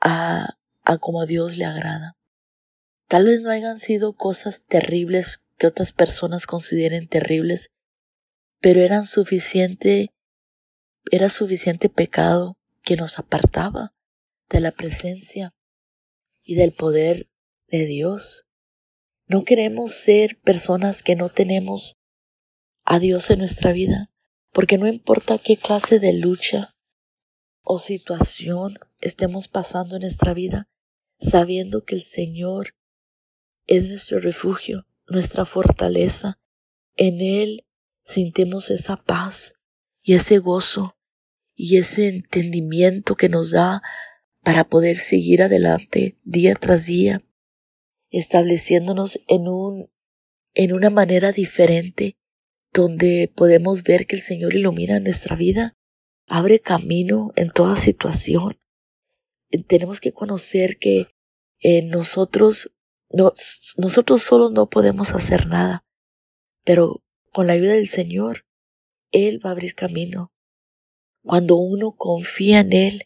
a, 0.00 0.56
a 0.82 0.96
como 0.96 1.20
a 1.20 1.26
Dios 1.26 1.58
le 1.58 1.66
agrada. 1.66 2.16
Tal 3.08 3.26
vez 3.26 3.42
no 3.42 3.50
hayan 3.50 3.78
sido 3.78 4.14
cosas 4.14 4.64
terribles 4.64 5.42
que 5.58 5.66
otras 5.66 5.92
personas 5.92 6.46
consideren 6.46 7.08
terribles, 7.08 7.68
pero 8.58 8.80
eran 8.80 9.04
suficiente, 9.04 10.14
era 11.10 11.28
suficiente 11.28 11.90
pecado 11.90 12.56
que 12.82 12.96
nos 12.96 13.18
apartaba 13.18 13.92
de 14.48 14.60
la 14.60 14.72
presencia 14.72 15.54
y 16.42 16.54
del 16.54 16.72
poder 16.72 17.28
de 17.68 17.84
Dios. 17.84 18.46
No 19.26 19.44
queremos 19.44 19.92
ser 19.92 20.38
personas 20.40 21.02
que 21.02 21.16
no 21.16 21.28
tenemos 21.28 21.98
a 22.84 22.98
Dios 22.98 23.28
en 23.28 23.40
nuestra 23.40 23.72
vida, 23.72 24.09
porque 24.52 24.78
no 24.78 24.86
importa 24.86 25.38
qué 25.38 25.56
clase 25.56 25.98
de 25.98 26.12
lucha 26.12 26.74
o 27.62 27.78
situación 27.78 28.78
estemos 29.00 29.48
pasando 29.48 29.96
en 29.96 30.02
nuestra 30.02 30.34
vida, 30.34 30.68
sabiendo 31.18 31.84
que 31.84 31.94
el 31.94 32.02
Señor 32.02 32.74
es 33.66 33.86
nuestro 33.86 34.20
refugio, 34.20 34.86
nuestra 35.06 35.44
fortaleza. 35.44 36.38
En 36.96 37.20
Él 37.20 37.64
sintemos 38.04 38.70
esa 38.70 38.96
paz 38.96 39.54
y 40.02 40.14
ese 40.14 40.38
gozo 40.38 40.96
y 41.54 41.76
ese 41.76 42.08
entendimiento 42.08 43.14
que 43.14 43.28
nos 43.28 43.50
da 43.52 43.82
para 44.42 44.64
poder 44.64 44.96
seguir 44.96 45.42
adelante 45.42 46.18
día 46.24 46.54
tras 46.54 46.86
día, 46.86 47.22
estableciéndonos 48.10 49.20
en 49.28 49.46
un 49.46 49.90
en 50.54 50.72
una 50.72 50.90
manera 50.90 51.30
diferente 51.30 52.16
donde 52.72 53.32
podemos 53.34 53.82
ver 53.82 54.06
que 54.06 54.16
el 54.16 54.22
Señor 54.22 54.54
ilumina 54.54 55.00
nuestra 55.00 55.36
vida, 55.36 55.76
abre 56.26 56.60
camino 56.60 57.32
en 57.36 57.50
toda 57.50 57.76
situación. 57.76 58.60
Tenemos 59.66 60.00
que 60.00 60.12
conocer 60.12 60.78
que 60.78 61.06
en 61.58 61.88
nosotros 61.88 62.70
nosotros 63.76 64.22
solos 64.22 64.52
no 64.52 64.70
podemos 64.70 65.14
hacer 65.14 65.46
nada, 65.46 65.84
pero 66.64 67.02
con 67.32 67.48
la 67.48 67.54
ayuda 67.54 67.72
del 67.72 67.88
Señor, 67.88 68.46
Él 69.10 69.44
va 69.44 69.50
a 69.50 69.52
abrir 69.52 69.74
camino. 69.74 70.32
Cuando 71.22 71.56
uno 71.56 71.96
confía 71.96 72.60
en 72.60 72.72
Él 72.72 73.02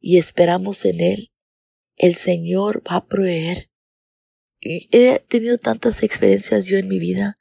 y 0.00 0.16
esperamos 0.16 0.84
en 0.86 1.00
Él, 1.00 1.32
el 1.96 2.14
Señor 2.14 2.82
va 2.90 2.96
a 2.96 3.06
proveer. 3.06 3.70
He 4.60 5.20
tenido 5.28 5.58
tantas 5.58 6.02
experiencias 6.02 6.66
yo 6.66 6.78
en 6.78 6.88
mi 6.88 6.98
vida 6.98 7.38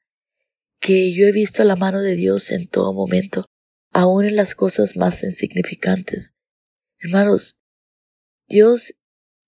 que 0.80 1.14
yo 1.14 1.28
he 1.28 1.32
visto 1.32 1.64
la 1.64 1.76
mano 1.76 2.02
de 2.02 2.16
Dios 2.16 2.52
en 2.52 2.68
todo 2.68 2.94
momento, 2.94 3.46
aun 3.92 4.26
en 4.26 4.36
las 4.36 4.56
cosas 4.56 4.98
más 4.98 5.24
insignificantes. 5.24 6.34
Hermanos, 7.00 7.56
Dios 8.48 8.94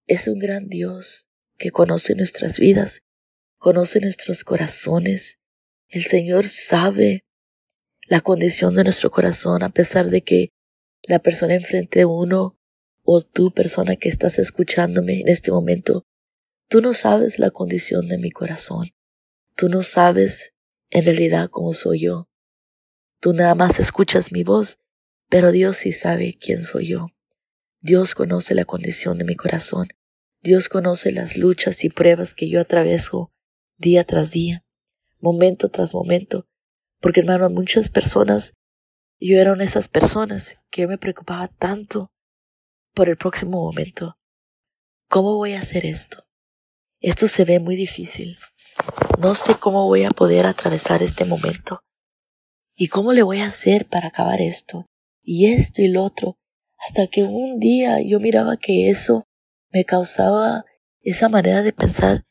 es 0.07 0.27
un 0.27 0.39
gran 0.39 0.67
Dios 0.67 1.27
que 1.57 1.71
conoce 1.71 2.15
nuestras 2.15 2.59
vidas, 2.59 3.01
conoce 3.57 3.99
nuestros 3.99 4.43
corazones. 4.43 5.39
El 5.89 6.03
Señor 6.03 6.47
sabe 6.47 7.25
la 8.07 8.21
condición 8.21 8.75
de 8.75 8.85
nuestro 8.85 9.11
corazón 9.11 9.63
a 9.63 9.69
pesar 9.69 10.09
de 10.09 10.21
que 10.21 10.49
la 11.03 11.19
persona 11.19 11.55
enfrente 11.55 11.99
de 11.99 12.05
uno 12.05 12.57
o 13.03 13.21
tú 13.21 13.53
persona 13.53 13.95
que 13.95 14.09
estás 14.09 14.39
escuchándome 14.39 15.21
en 15.21 15.29
este 15.29 15.51
momento, 15.51 16.05
tú 16.67 16.81
no 16.81 16.93
sabes 16.93 17.39
la 17.39 17.51
condición 17.51 18.07
de 18.07 18.17
mi 18.17 18.31
corazón. 18.31 18.91
Tú 19.55 19.69
no 19.69 19.83
sabes 19.83 20.53
en 20.89 21.05
realidad 21.05 21.49
cómo 21.49 21.73
soy 21.73 22.01
yo. 22.01 22.29
Tú 23.19 23.33
nada 23.33 23.55
más 23.55 23.79
escuchas 23.79 24.31
mi 24.31 24.43
voz, 24.43 24.79
pero 25.29 25.51
Dios 25.51 25.77
sí 25.77 25.91
sabe 25.91 26.37
quién 26.39 26.63
soy 26.63 26.87
yo. 26.87 27.07
Dios 27.81 28.15
conoce 28.15 28.55
la 28.55 28.65
condición 28.65 29.17
de 29.17 29.25
mi 29.25 29.35
corazón. 29.35 29.89
Dios 30.41 30.69
conoce 30.69 31.11
las 31.11 31.37
luchas 31.37 31.83
y 31.83 31.89
pruebas 31.89 32.35
que 32.35 32.49
yo 32.49 32.61
atraveso 32.61 33.31
día 33.77 34.03
tras 34.03 34.31
día, 34.31 34.65
momento 35.19 35.69
tras 35.69 35.93
momento, 35.93 36.47
porque 36.99 37.19
hermano, 37.21 37.49
muchas 37.49 37.89
personas, 37.89 38.53
yo 39.19 39.39
era 39.39 39.53
de 39.55 39.63
esas 39.63 39.87
personas 39.87 40.57
que 40.69 40.87
me 40.87 40.97
preocupaba 40.97 41.47
tanto 41.47 42.11
por 42.93 43.09
el 43.09 43.17
próximo 43.17 43.63
momento. 43.63 44.17
¿Cómo 45.09 45.35
voy 45.35 45.53
a 45.53 45.59
hacer 45.61 45.85
esto? 45.85 46.27
Esto 46.99 47.27
se 47.27 47.45
ve 47.45 47.59
muy 47.59 47.75
difícil. 47.75 48.37
No 49.17 49.33
sé 49.33 49.55
cómo 49.55 49.87
voy 49.87 50.03
a 50.03 50.11
poder 50.11 50.45
atravesar 50.45 51.01
este 51.01 51.25
momento. 51.25 51.81
¿Y 52.75 52.89
cómo 52.89 53.13
le 53.13 53.23
voy 53.23 53.39
a 53.39 53.47
hacer 53.47 53.87
para 53.87 54.09
acabar 54.09 54.41
esto? 54.41 54.85
Y 55.23 55.51
esto 55.51 55.81
y 55.81 55.87
lo 55.87 56.03
otro. 56.03 56.37
Hasta 56.77 57.07
que 57.07 57.23
un 57.23 57.57
día 57.57 57.99
yo 57.99 58.19
miraba 58.19 58.57
que 58.57 58.91
eso 58.91 59.25
me 59.71 59.85
causaba, 59.85 60.65
esa 61.01 61.29
manera 61.29 61.63
de 61.63 61.73
pensar, 61.73 62.25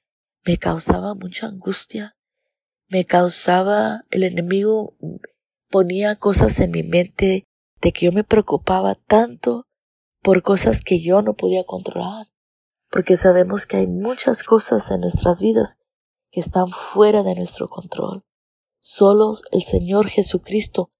me 0.44 0.58
causaba 0.58 1.16
mucha 1.16 1.48
angustia, 1.48 2.14
me 2.86 3.04
causaba, 3.04 4.04
el 4.10 4.22
enemigo 4.22 4.96
ponía 5.68 6.14
cosas 6.14 6.60
en 6.60 6.70
mi 6.70 6.84
mente 6.84 7.48
de 7.80 7.92
que 7.92 8.06
yo 8.06 8.12
me 8.12 8.22
preocupaba 8.22 8.94
tanto 8.94 9.66
por 10.22 10.42
cosas 10.42 10.82
que 10.82 11.02
yo 11.02 11.20
no 11.20 11.34
podía 11.34 11.64
controlar, 11.64 12.28
porque 12.90 13.16
sabemos 13.16 13.66
que 13.66 13.78
hay 13.78 13.86
muchas 13.88 14.44
cosas 14.44 14.88
en 14.92 15.00
nuestras 15.00 15.40
vidas 15.40 15.78
que 16.30 16.40
están 16.40 16.70
fuera 16.70 17.22
de 17.22 17.34
nuestro 17.34 17.68
control. 17.68 18.24
Solo 18.80 19.34
el 19.52 19.62
Señor 19.62 20.08
Jesucristo 20.08 20.90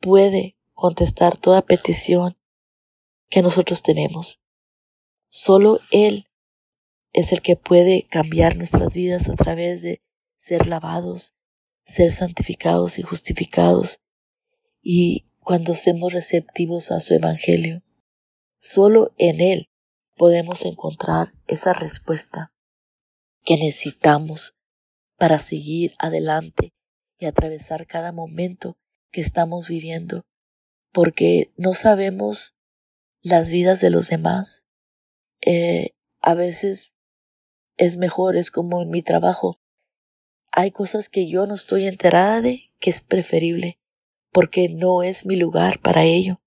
puede 0.00 0.56
contestar 0.72 1.36
toda 1.36 1.62
petición 1.62 2.36
que 3.28 3.42
nosotros 3.42 3.82
tenemos. 3.82 4.40
Solo 5.30 5.80
Él 5.90 6.28
es 7.12 7.32
el 7.32 7.42
que 7.42 7.56
puede 7.56 8.06
cambiar 8.08 8.56
nuestras 8.56 8.92
vidas 8.92 9.28
a 9.28 9.34
través 9.34 9.82
de 9.82 10.02
ser 10.36 10.66
lavados, 10.66 11.34
ser 11.84 12.12
santificados 12.12 12.98
y 12.98 13.02
justificados, 13.02 14.00
y 14.82 15.26
cuando 15.40 15.74
seamos 15.74 16.12
receptivos 16.12 16.90
a 16.90 17.00
su 17.00 17.14
Evangelio. 17.14 17.82
Solo 18.58 19.12
en 19.18 19.40
Él 19.40 19.68
podemos 20.16 20.64
encontrar 20.64 21.34
esa 21.46 21.72
respuesta 21.72 22.52
que 23.44 23.56
necesitamos 23.56 24.54
para 25.16 25.38
seguir 25.38 25.94
adelante 25.98 26.72
y 27.18 27.26
atravesar 27.26 27.86
cada 27.86 28.12
momento 28.12 28.76
que 29.10 29.20
estamos 29.20 29.68
viviendo, 29.68 30.26
porque 30.92 31.52
no 31.56 31.74
sabemos 31.74 32.54
las 33.22 33.50
vidas 33.50 33.80
de 33.80 33.90
los 33.90 34.08
demás, 34.08 34.64
eh, 35.40 35.90
a 36.20 36.34
veces 36.34 36.92
es 37.76 37.96
mejor, 37.96 38.36
es 38.36 38.50
como 38.50 38.82
en 38.82 38.90
mi 38.90 39.02
trabajo. 39.02 39.60
Hay 40.50 40.70
cosas 40.70 41.08
que 41.08 41.28
yo 41.28 41.46
no 41.46 41.54
estoy 41.54 41.86
enterada 41.86 42.40
de 42.40 42.70
que 42.78 42.90
es 42.90 43.00
preferible, 43.00 43.78
porque 44.32 44.68
no 44.68 45.02
es 45.02 45.26
mi 45.26 45.36
lugar 45.36 45.80
para 45.80 46.04
ello. 46.04 46.40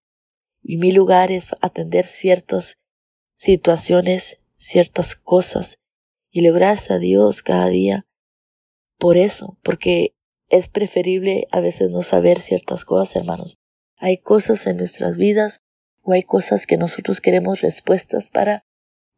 Y 0.62 0.78
mi 0.78 0.92
lugar 0.92 1.32
es 1.32 1.50
atender 1.62 2.06
ciertas 2.06 2.78
situaciones, 3.36 4.40
ciertas 4.58 5.16
cosas. 5.16 5.80
Y 6.30 6.42
le 6.42 6.52
gracias 6.52 6.92
a 6.92 7.00
Dios 7.00 7.42
cada 7.42 7.68
día 7.68 8.07
por 8.98 9.18
eso, 9.18 9.58
porque 9.64 10.16
es 10.50 10.70
preferible 10.70 11.48
a 11.52 11.60
veces 11.60 11.92
no 11.92 12.04
saber 12.04 12.42
ciertas 12.42 12.86
cosas, 12.86 13.16
hermanos. 13.16 13.58
Hay 13.98 14.18
cosas 14.18 14.66
en 14.68 14.78
nuestras 14.78 15.18
vidas 15.18 15.62
o 16.04 16.14
hay 16.14 16.24
cosas 16.24 16.68
que 16.68 16.78
nosotros 16.78 17.22
queremos 17.22 17.62
respuestas 17.62 18.30
para 18.30 18.66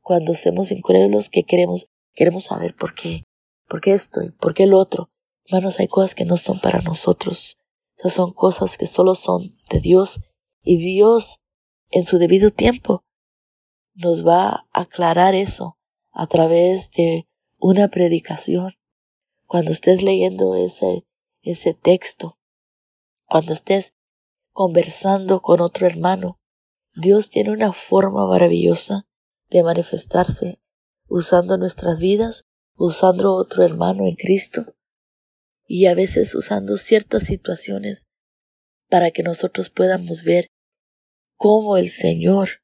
cuando 0.02 0.34
somos 0.36 0.72
incrédulos 0.72 1.30
que 1.30 1.44
queremos, 1.44 1.88
queremos 2.13 2.46
saber 2.46 2.76
por 2.76 2.96
qué, 2.96 3.26
por 3.68 3.82
qué 3.82 3.94
esto 3.94 4.22
por 4.39 4.54
qué 4.54 4.63
el 4.63 4.74
otro. 4.74 5.12
Hermanos, 5.46 5.80
hay 5.80 5.88
cosas 5.88 6.15
que 6.15 6.26
no 6.26 6.38
son 6.38 6.60
para 6.60 6.82
nosotros. 6.82 7.58
Esas 7.98 8.13
son 8.13 8.34
cosas 8.34 8.78
que 8.78 8.88
solo 8.88 9.13
son 9.15 9.58
de 9.70 9.82
Dios 9.82 10.20
y 10.63 10.78
Dios 10.78 11.39
en 11.92 12.04
su 12.04 12.18
debido 12.18 12.50
tiempo 12.50 13.04
nos 13.94 14.26
va 14.26 14.68
a 14.72 14.82
aclarar 14.82 15.36
eso 15.36 15.78
a 16.12 16.28
través 16.28 16.89
de 16.92 17.28
una 17.58 17.89
predicación. 17.89 18.79
Cuando 19.49 19.71
estés 19.71 20.03
leyendo 20.03 20.53
ese, 20.53 21.07
ese 21.41 21.73
texto, 21.73 22.38
cuando 23.25 23.53
estés 23.53 23.95
conversando 24.51 25.41
con 25.41 25.59
otro 25.59 25.88
hermano, 25.88 26.39
Dios 26.93 27.31
tiene 27.31 27.49
una 27.49 27.73
forma 27.73 28.27
maravillosa 28.27 29.07
de 29.49 29.63
manifestarse 29.63 30.62
usando 31.07 31.57
nuestras 31.57 31.99
vidas, 31.99 32.45
usando 32.75 33.33
otro 33.33 33.63
hermano 33.63 34.05
en 34.05 34.17
Cristo 34.17 34.75
y 35.65 35.88
a 35.88 35.95
veces 35.95 36.35
usando 36.35 36.77
ciertas 36.77 37.23
situaciones 37.23 38.05
para 38.88 39.09
que 39.09 39.23
nosotros 39.23 39.71
podamos 39.71 40.23
ver 40.23 40.51
cómo 41.38 41.77
el 41.77 41.89
Señor 41.89 42.62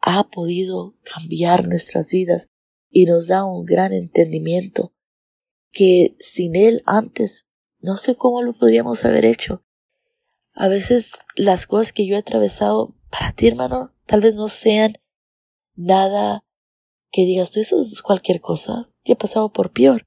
ha 0.00 0.30
podido 0.30 0.96
cambiar 1.02 1.68
nuestras 1.68 2.10
vidas 2.10 2.48
y 2.88 3.04
nos 3.04 3.28
da 3.28 3.44
un 3.44 3.66
gran 3.66 3.92
entendimiento 3.92 4.94
que 5.70 6.16
sin 6.20 6.56
Él 6.56 6.82
antes 6.86 7.46
no 7.80 7.96
sé 7.96 8.14
cómo 8.14 8.42
lo 8.42 8.52
podríamos 8.52 9.04
haber 9.04 9.24
hecho. 9.24 9.64
A 10.52 10.68
veces 10.68 11.20
las 11.34 11.66
cosas 11.66 11.92
que 11.92 12.06
yo 12.06 12.16
he 12.16 12.18
atravesado 12.18 12.94
para 13.10 13.32
ti, 13.32 13.48
hermano, 13.48 13.94
tal 14.06 14.20
vez 14.20 14.34
no 14.34 14.48
sean 14.48 14.98
nada 15.74 16.44
que 17.10 17.22
digas 17.22 17.50
tú, 17.50 17.60
eso 17.60 17.80
es 17.80 18.02
cualquier 18.02 18.40
cosa. 18.40 18.90
Yo 19.04 19.14
he 19.14 19.16
pasado 19.16 19.52
por 19.52 19.72
peor. 19.72 20.06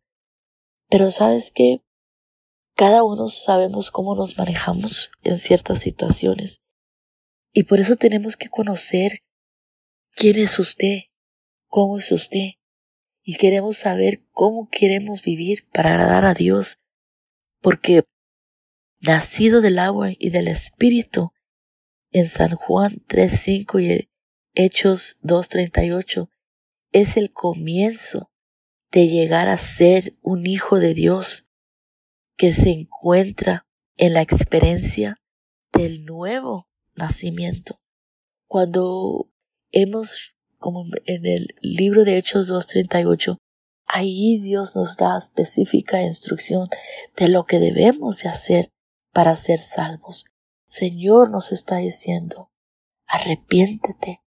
Pero 0.90 1.10
sabes 1.12 1.52
que 1.52 1.82
cada 2.76 3.04
uno 3.04 3.28
sabemos 3.28 3.92
cómo 3.92 4.16
nos 4.16 4.38
manejamos 4.38 5.12
en 5.24 5.38
ciertas 5.38 5.80
situaciones. 5.80 6.62
Y 7.52 7.64
por 7.64 7.80
eso 7.80 7.96
tenemos 7.96 8.38
que 8.38 8.50
conocer 8.50 9.20
quién 10.16 10.38
es 10.38 10.60
usted, 10.60 11.04
cómo 11.68 11.98
es 11.98 12.12
usted. 12.12 12.52
Y 13.24 13.38
queremos 13.38 13.78
saber 13.78 14.24
cómo 14.32 14.70
queremos 14.70 15.24
vivir 15.24 15.68
para 15.72 15.92
agradar 15.92 16.26
a 16.26 16.34
Dios. 16.34 16.78
Porque 17.62 18.04
nacido 19.00 19.62
del 19.62 19.80
agua 19.80 20.12
y 20.18 20.30
del 20.30 20.48
Espíritu, 20.48 21.32
en 22.12 22.28
San 22.28 22.56
Juan 22.56 23.04
3.5 23.08 23.82
y 23.82 24.10
Hechos 24.54 25.18
2.38, 25.24 26.30
es 26.92 27.18
el 27.18 27.32
comienzo 27.32 28.32
de 28.92 29.08
llegar 29.08 29.48
a 29.48 29.58
ser 29.58 30.16
un 30.22 30.46
hijo 30.46 30.80
de 30.80 30.94
Dios 30.94 31.48
que 32.38 32.54
se 32.54 32.70
encuentra 32.70 33.66
en 33.98 34.14
la 34.14 34.22
experiencia 34.22 35.22
del 35.72 36.06
nuevo 36.06 36.70
nacimiento. 36.94 37.82
Cuando 38.48 39.32
hemos, 39.72 40.36
como 40.64 40.86
en 41.04 41.26
el 41.26 41.56
libro 41.60 42.06
de 42.06 42.18
Hechos 42.18 42.50
2.38, 42.50 43.36
ahí 43.86 44.40
Dios 44.40 44.78
nos 44.78 44.96
da 44.96 45.18
específica 45.18 46.02
instrucción 46.02 46.70
de 47.18 47.28
lo 47.28 47.44
que 47.44 47.60
debemos 47.60 48.24
de 48.24 48.30
hacer 48.30 48.70
para 49.12 49.36
ser 49.36 49.60
salvos. 49.60 50.24
Señor 50.70 51.30
nos 51.32 51.52
está 51.52 51.76
diciendo, 51.78 52.50
arrepiéntete. 53.08 54.24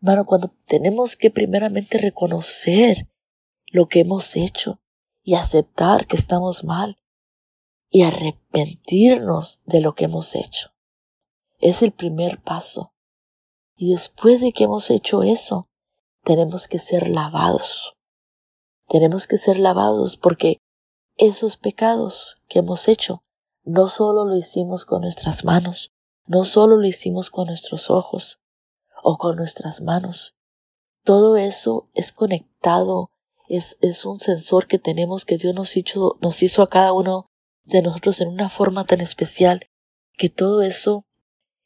Hermano, 0.00 0.24
cuando 0.24 0.56
tenemos 0.66 1.14
que 1.14 1.30
primeramente 1.30 1.98
reconocer 1.98 3.10
lo 3.66 3.86
que 3.86 4.00
hemos 4.00 4.36
hecho 4.36 4.80
y 5.22 5.34
aceptar 5.34 6.06
que 6.06 6.16
estamos 6.16 6.64
mal 6.64 6.96
y 7.90 8.04
arrepentirnos 8.04 9.60
de 9.66 9.82
lo 9.82 9.94
que 9.94 10.06
hemos 10.06 10.34
hecho. 10.34 10.70
Es 11.58 11.82
el 11.82 11.92
primer 11.92 12.40
paso. 12.40 12.94
Y 13.82 13.92
después 13.92 14.42
de 14.42 14.52
que 14.52 14.64
hemos 14.64 14.90
hecho 14.90 15.22
eso, 15.22 15.66
tenemos 16.22 16.68
que 16.68 16.78
ser 16.78 17.08
lavados. 17.08 17.94
Tenemos 18.88 19.26
que 19.26 19.38
ser 19.38 19.58
lavados 19.58 20.18
porque 20.18 20.58
esos 21.16 21.56
pecados 21.56 22.36
que 22.46 22.58
hemos 22.58 22.88
hecho 22.88 23.22
no 23.64 23.88
solo 23.88 24.26
lo 24.26 24.36
hicimos 24.36 24.84
con 24.84 25.00
nuestras 25.00 25.46
manos, 25.46 25.92
no 26.26 26.44
solo 26.44 26.76
lo 26.76 26.86
hicimos 26.86 27.30
con 27.30 27.46
nuestros 27.46 27.88
ojos 27.88 28.38
o 29.02 29.16
con 29.16 29.36
nuestras 29.36 29.80
manos. 29.80 30.34
Todo 31.02 31.38
eso 31.38 31.88
es 31.94 32.12
conectado, 32.12 33.12
es, 33.48 33.78
es 33.80 34.04
un 34.04 34.20
sensor 34.20 34.66
que 34.66 34.78
tenemos 34.78 35.24
que 35.24 35.38
Dios 35.38 35.54
nos 35.54 35.74
hizo, 35.78 36.18
nos 36.20 36.42
hizo 36.42 36.60
a 36.60 36.68
cada 36.68 36.92
uno 36.92 37.30
de 37.64 37.80
nosotros 37.80 38.20
en 38.20 38.28
una 38.28 38.50
forma 38.50 38.84
tan 38.84 39.00
especial 39.00 39.70
que 40.18 40.28
todo 40.28 40.60
eso 40.60 41.06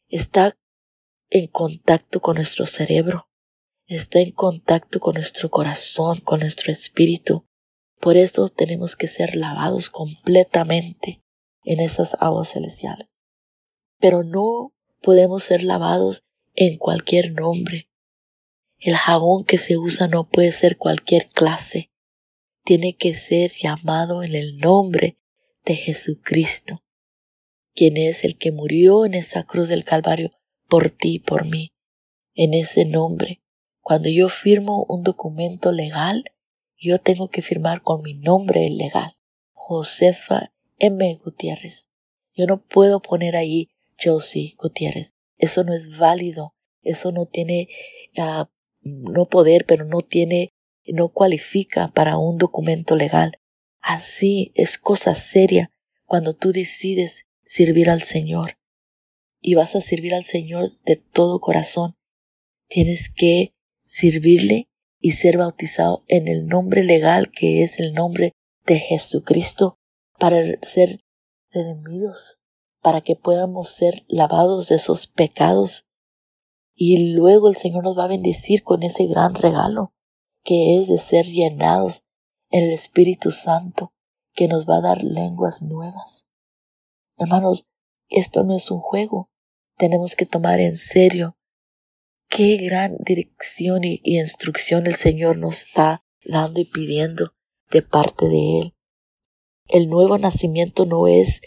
está 0.06 0.56
en 1.34 1.48
contacto 1.48 2.20
con 2.20 2.36
nuestro 2.36 2.64
cerebro, 2.64 3.28
está 3.86 4.20
en 4.20 4.30
contacto 4.30 5.00
con 5.00 5.14
nuestro 5.14 5.50
corazón, 5.50 6.20
con 6.20 6.38
nuestro 6.38 6.70
espíritu. 6.70 7.44
Por 7.98 8.16
eso 8.16 8.48
tenemos 8.48 8.94
que 8.94 9.08
ser 9.08 9.34
lavados 9.34 9.90
completamente 9.90 11.24
en 11.64 11.80
esas 11.80 12.16
aguas 12.20 12.52
celestiales. 12.52 13.08
Pero 13.98 14.22
no 14.22 14.74
podemos 15.02 15.42
ser 15.42 15.64
lavados 15.64 16.22
en 16.54 16.78
cualquier 16.78 17.32
nombre. 17.32 17.90
El 18.78 18.94
jabón 18.94 19.44
que 19.44 19.58
se 19.58 19.76
usa 19.76 20.06
no 20.06 20.28
puede 20.28 20.52
ser 20.52 20.76
cualquier 20.76 21.28
clase. 21.30 21.90
Tiene 22.62 22.94
que 22.94 23.16
ser 23.16 23.50
llamado 23.50 24.22
en 24.22 24.36
el 24.36 24.58
nombre 24.58 25.18
de 25.64 25.74
Jesucristo, 25.74 26.84
quien 27.74 27.96
es 27.96 28.22
el 28.22 28.38
que 28.38 28.52
murió 28.52 29.04
en 29.04 29.14
esa 29.14 29.42
cruz 29.42 29.68
del 29.68 29.82
Calvario 29.82 30.30
por 30.68 30.90
ti 30.90 31.18
por 31.18 31.46
mí. 31.46 31.72
En 32.34 32.54
ese 32.54 32.84
nombre, 32.84 33.42
cuando 33.80 34.08
yo 34.08 34.28
firmo 34.28 34.84
un 34.88 35.02
documento 35.02 35.72
legal, 35.72 36.24
yo 36.76 36.98
tengo 37.00 37.28
que 37.28 37.42
firmar 37.42 37.82
con 37.82 38.02
mi 38.02 38.14
nombre 38.14 38.68
legal, 38.70 39.16
Josefa 39.52 40.52
M. 40.78 41.18
Gutiérrez. 41.22 41.88
Yo 42.34 42.46
no 42.46 42.62
puedo 42.62 43.00
poner 43.00 43.36
ahí 43.36 43.70
Josie 44.02 44.54
Gutiérrez. 44.58 45.14
Eso 45.38 45.64
no 45.64 45.72
es 45.72 45.98
válido. 45.98 46.54
Eso 46.82 47.12
no 47.12 47.26
tiene, 47.26 47.68
uh, 48.16 48.44
no 48.82 49.26
poder, 49.26 49.64
pero 49.66 49.84
no 49.84 50.00
tiene, 50.00 50.52
no 50.86 51.10
cualifica 51.10 51.92
para 51.92 52.18
un 52.18 52.38
documento 52.38 52.96
legal. 52.96 53.38
Así 53.80 54.52
es 54.54 54.78
cosa 54.78 55.14
seria 55.14 55.70
cuando 56.04 56.34
tú 56.34 56.52
decides 56.52 57.26
servir 57.44 57.88
al 57.88 58.02
Señor 58.02 58.58
y 59.46 59.56
vas 59.56 59.76
a 59.76 59.82
servir 59.82 60.14
al 60.14 60.22
Señor 60.22 60.70
de 60.86 60.96
todo 60.96 61.38
corazón. 61.38 61.96
Tienes 62.66 63.10
que 63.14 63.52
servirle 63.84 64.70
y 65.00 65.12
ser 65.12 65.36
bautizado 65.36 66.02
en 66.08 66.28
el 66.28 66.46
nombre 66.46 66.82
legal 66.82 67.30
que 67.30 67.62
es 67.62 67.78
el 67.78 67.92
nombre 67.92 68.32
de 68.64 68.78
Jesucristo 68.78 69.76
para 70.18 70.42
ser 70.62 71.04
redimidos, 71.50 72.38
para 72.80 73.02
que 73.02 73.16
podamos 73.16 73.68
ser 73.68 74.06
lavados 74.08 74.68
de 74.68 74.76
esos 74.76 75.08
pecados. 75.08 75.84
Y 76.74 77.12
luego 77.12 77.50
el 77.50 77.56
Señor 77.56 77.84
nos 77.84 77.98
va 77.98 78.04
a 78.04 78.08
bendecir 78.08 78.62
con 78.62 78.82
ese 78.82 79.04
gran 79.04 79.34
regalo 79.34 79.92
que 80.42 80.80
es 80.80 80.88
de 80.88 80.96
ser 80.96 81.26
llenados 81.26 82.02
en 82.48 82.64
el 82.64 82.72
Espíritu 82.72 83.30
Santo, 83.30 83.92
que 84.32 84.48
nos 84.48 84.66
va 84.66 84.76
a 84.76 84.82
dar 84.82 85.02
lenguas 85.02 85.60
nuevas. 85.62 86.26
Hermanos, 87.18 87.66
esto 88.08 88.42
no 88.42 88.54
es 88.56 88.70
un 88.70 88.80
juego, 88.80 89.30
tenemos 89.76 90.14
que 90.14 90.26
tomar 90.26 90.60
en 90.60 90.76
serio 90.76 91.36
qué 92.28 92.56
gran 92.56 92.96
dirección 92.98 93.84
y, 93.84 94.00
instrucción 94.04 94.86
el 94.86 94.94
Señor 94.94 95.36
nos 95.36 95.62
está 95.62 96.04
dando 96.24 96.60
y 96.60 96.64
pidiendo 96.64 97.34
de 97.70 97.82
parte 97.82 98.28
de 98.28 98.60
Él. 98.60 98.74
El 99.66 99.88
nuevo 99.88 100.18
nacimiento 100.18 100.86
no 100.86 101.06
es 101.06 101.40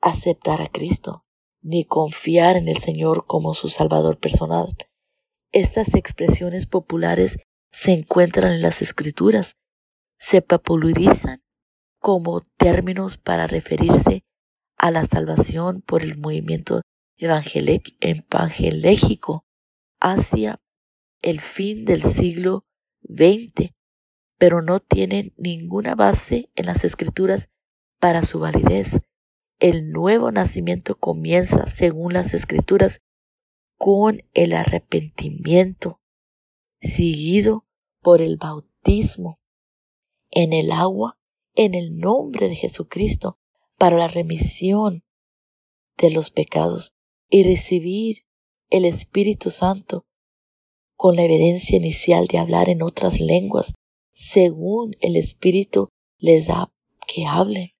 aceptar 0.00 0.60
a 0.60 0.68
Cristo, 0.68 1.24
ni 1.60 1.84
confiar 1.84 2.56
en 2.56 2.68
el 2.68 2.76
Señor 2.76 3.26
como 3.26 3.54
su 3.54 3.68
Salvador 3.68 4.18
personal. 4.18 4.76
Estas 5.52 5.94
expresiones 5.94 6.66
populares 6.66 7.38
se 7.70 7.92
encuentran 7.92 8.52
en 8.52 8.62
las 8.62 8.82
Escrituras, 8.82 9.56
se 10.18 10.42
popularizan 10.42 11.42
como 11.98 12.40
términos 12.56 13.16
para 13.16 13.46
referirse 13.46 14.24
a 14.76 14.90
la 14.90 15.04
salvación 15.04 15.82
por 15.82 16.02
el 16.02 16.18
movimiento 16.18 16.82
evangelégico 17.22 19.44
hacia 20.00 20.60
el 21.20 21.40
fin 21.40 21.84
del 21.84 22.02
siglo 22.02 22.64
XX 23.02 23.72
pero 24.42 24.60
no 24.60 24.80
tienen 24.80 25.32
ninguna 25.36 25.94
base 25.94 26.50
en 26.56 26.66
las 26.66 26.82
escrituras 26.82 27.48
para 28.00 28.24
su 28.24 28.40
validez. 28.40 28.98
El 29.60 29.92
nuevo 29.92 30.32
nacimiento 30.32 30.98
comienza, 30.98 31.68
según 31.68 32.12
las 32.12 32.34
escrituras, 32.34 33.02
con 33.78 34.24
el 34.34 34.54
arrepentimiento, 34.54 36.00
seguido 36.80 37.68
por 38.00 38.20
el 38.20 38.36
bautismo 38.36 39.38
en 40.32 40.52
el 40.52 40.72
agua, 40.72 41.20
en 41.54 41.76
el 41.76 41.96
nombre 41.96 42.48
de 42.48 42.56
Jesucristo, 42.56 43.38
para 43.78 43.96
la 43.96 44.08
remisión 44.08 45.04
de 45.98 46.10
los 46.10 46.32
pecados 46.32 46.96
y 47.32 47.44
recibir 47.44 48.26
el 48.68 48.84
Espíritu 48.84 49.50
Santo 49.50 50.04
con 50.96 51.16
la 51.16 51.22
evidencia 51.22 51.78
inicial 51.78 52.26
de 52.26 52.36
hablar 52.36 52.68
en 52.68 52.82
otras 52.82 53.20
lenguas 53.20 53.72
según 54.14 54.94
el 55.00 55.16
Espíritu 55.16 55.88
les 56.18 56.48
da 56.48 56.70
que 57.08 57.24
hablen. 57.24 57.70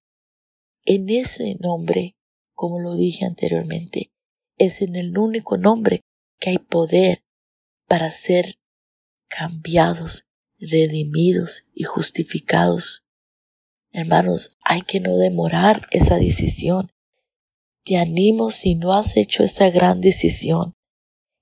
En 0.86 1.10
ese 1.10 1.56
nombre, 1.60 2.16
como 2.54 2.80
lo 2.80 2.96
dije 2.96 3.26
anteriormente, 3.26 4.10
es 4.56 4.80
en 4.80 4.96
el 4.96 5.18
único 5.18 5.58
nombre 5.58 6.00
que 6.40 6.48
hay 6.48 6.58
poder 6.58 7.22
para 7.86 8.10
ser 8.10 8.54
cambiados, 9.28 10.24
redimidos 10.58 11.66
y 11.74 11.84
justificados. 11.84 13.04
Hermanos, 13.90 14.56
hay 14.62 14.80
que 14.80 15.00
no 15.00 15.18
demorar 15.18 15.88
esa 15.90 16.16
decisión. 16.16 16.90
Te 17.84 17.98
animo 17.98 18.50
si 18.50 18.74
no 18.74 18.92
has 18.92 19.16
hecho 19.16 19.42
esa 19.42 19.70
gran 19.70 20.00
decisión, 20.00 20.74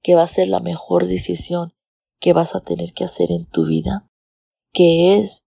que 0.02 0.14
va 0.14 0.22
a 0.22 0.28
ser 0.28 0.48
la 0.48 0.60
mejor 0.60 1.06
decisión 1.06 1.74
que 2.20 2.32
vas 2.32 2.54
a 2.54 2.60
tener 2.60 2.92
que 2.92 3.04
hacer 3.04 3.30
en 3.30 3.46
tu 3.46 3.66
vida 3.66 4.10
que 4.72 5.18
es 5.18 5.44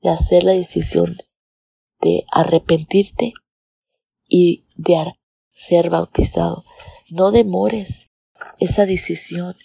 de 0.00 0.10
hacer 0.10 0.44
la 0.44 0.52
decisión 0.52 1.16
de 2.00 2.24
arrepentirte 2.30 3.32
y 4.28 4.66
de 4.74 5.14
ser 5.52 5.90
bautizado. 5.90 6.64
No 7.10 7.30
demores 7.30 8.08
esa 8.58 8.86
decisión 8.86 9.56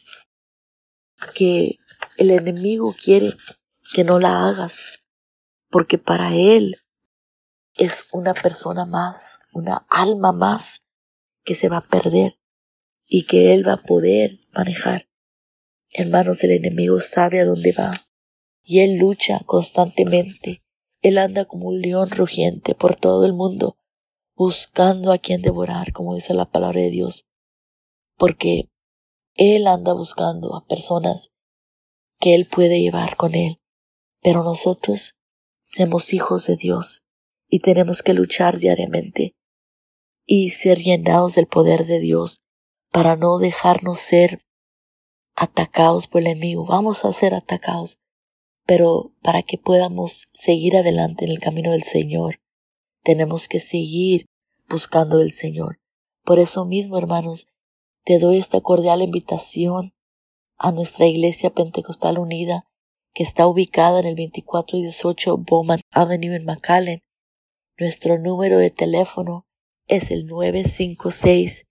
que 1.34 1.78
el 2.18 2.32
enemigo 2.32 2.94
quiere 2.94 3.34
que 3.94 4.04
no 4.04 4.20
la 4.20 4.48
hagas, 4.48 5.04
porque 5.70 5.98
para 5.98 6.36
él 6.36 6.78
es 7.76 8.06
una 8.12 8.34
persona 8.34 8.86
más, 8.86 9.40
una 9.58 9.88
alma 9.89 10.32
más 10.32 10.84
que 11.43 11.56
se 11.56 11.70
va 11.70 11.78
a 11.78 11.88
perder 11.88 12.39
y 13.06 13.26
que 13.26 13.54
él 13.54 13.67
va 13.67 13.74
a 13.74 13.84
poder 13.84 14.39
manejar. 14.54 15.10
Hermanos, 15.89 16.43
el 16.43 16.52
enemigo 16.52 17.00
sabe 17.00 17.39
a 17.39 17.46
dónde 17.46 17.72
va 17.72 17.93
y 18.62 18.80
él 18.80 18.98
lucha 18.98 19.39
constantemente. 19.46 20.63
Él 21.02 21.17
anda 21.17 21.46
como 21.46 21.70
un 21.70 21.82
león 21.82 22.10
rugiente 22.10 22.76
por 22.76 22.96
todo 22.96 23.26
el 23.26 23.34
mundo, 23.34 23.78
buscando 24.36 25.12
a 25.12 25.17
quien 25.17 25.41
devorar, 25.41 25.93
como 25.93 26.15
dice 26.15 26.34
la 26.34 26.50
palabra 26.50 26.82
de 26.82 26.89
Dios, 26.89 27.26
porque 28.17 28.70
él 29.36 29.67
anda 29.67 29.93
buscando 29.93 30.56
a 30.56 30.65
personas 30.65 31.32
que 32.20 32.36
él 32.36 32.48
puede 32.48 32.82
llevar 32.82 33.15
con 33.15 33.36
él. 33.36 33.62
Pero 34.22 34.43
nosotros 34.43 35.15
somos 35.63 36.13
hijos 36.13 36.48
de 36.48 36.58
Dios 36.58 37.06
y 37.48 37.60
tenemos 37.60 38.04
que 38.04 38.13
luchar 38.13 38.58
diariamente 38.58 39.37
y 40.28 40.52
ser 40.52 40.80
llenados 40.80 41.36
del 41.36 41.48
poder 41.48 41.86
de 41.86 42.00
Dios 42.00 42.42
para 42.92 43.16
no 43.16 43.40
dejarnos 43.40 43.98
ser 43.98 44.46
atacados 45.36 46.08
por 46.08 46.22
el 46.22 46.28
enemigo. 46.28 46.66
Vamos 46.66 47.06
a 47.06 47.13
ser 47.13 47.34
atacados, 47.34 47.98
pero 48.66 49.13
para 49.24 49.42
que 49.42 49.58
podamos 49.58 50.30
seguir 50.34 50.76
adelante 50.76 51.26
en 51.26 51.32
el 51.32 51.40
camino 51.40 51.72
del 51.72 51.84
Señor, 51.84 52.42
tenemos 53.04 53.48
que 53.48 53.62
seguir 53.62 54.26
buscando 54.70 55.22
el 55.22 55.32
Señor. 55.32 55.80
Por 56.26 56.40
eso 56.40 56.66
mismo, 56.66 56.98
hermanos, 56.98 57.48
te 58.04 58.20
doy 58.20 58.38
esta 58.38 58.60
cordial 58.60 59.02
invitación 59.02 59.94
a 60.58 60.74
nuestra 60.74 61.06
Iglesia 61.06 61.52
Pentecostal 61.52 62.20
Unida, 62.20 62.66
que 63.13 63.24
está 63.24 63.48
ubicada 63.48 64.02
en 64.02 64.08
el 64.08 64.16
2418 64.16 65.38
Bowman 65.38 65.82
Avenue 65.92 66.36
en 66.36 66.44
McAllen. 66.44 67.02
Nuestro 67.80 68.18
número 68.18 68.58
de 68.58 68.72
teléfono 68.72 69.47
es 69.88 70.12
el 70.12 70.26
956 70.26 71.65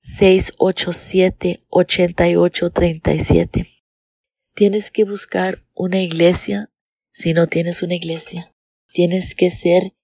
687 0.00 1.64
8837. 1.68 3.66
Tienes 4.54 4.90
que 4.90 5.04
buscar 5.04 5.64
una 5.74 6.00
iglesia 6.00 6.70
si 7.12 7.34
no 7.34 7.46
tienes 7.46 7.82
una 7.82 7.94
iglesia. 7.94 8.54
Tienes 8.92 9.34
que 9.34 9.50
ser 9.50 9.94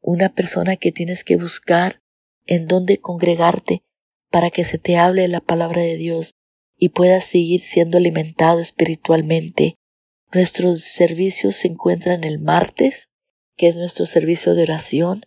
una 0.00 0.34
persona 0.34 0.76
que 0.76 0.92
tienes 0.92 1.24
que 1.24 1.36
buscar 1.36 2.00
en 2.46 2.66
dónde 2.66 2.98
congregarte 2.98 3.82
para 4.30 4.50
que 4.50 4.64
se 4.64 4.78
te 4.78 4.96
hable 4.96 5.26
la 5.28 5.40
palabra 5.40 5.82
de 5.82 5.96
Dios 5.96 6.34
y 6.76 6.90
puedas 6.90 7.24
seguir 7.24 7.60
siendo 7.60 7.98
alimentado 7.98 8.60
espiritualmente. 8.60 9.74
Nuestros 10.32 10.80
servicios 10.80 11.56
se 11.56 11.68
encuentran 11.68 12.24
el 12.24 12.38
martes, 12.38 13.08
que 13.56 13.68
es 13.68 13.76
nuestro 13.76 14.06
servicio 14.06 14.54
de 14.54 14.62
oración, 14.62 15.22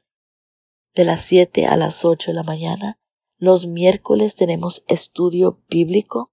de 0.94 1.06
las 1.06 1.22
7 1.22 1.66
a 1.66 1.78
las 1.78 2.06
8 2.06 2.32
de 2.32 2.36
la 2.36 2.44
mañana. 2.44 3.00
Los 3.38 3.68
miércoles 3.68 4.36
tenemos 4.36 4.84
estudio 4.88 5.60
bíblico 5.70 6.32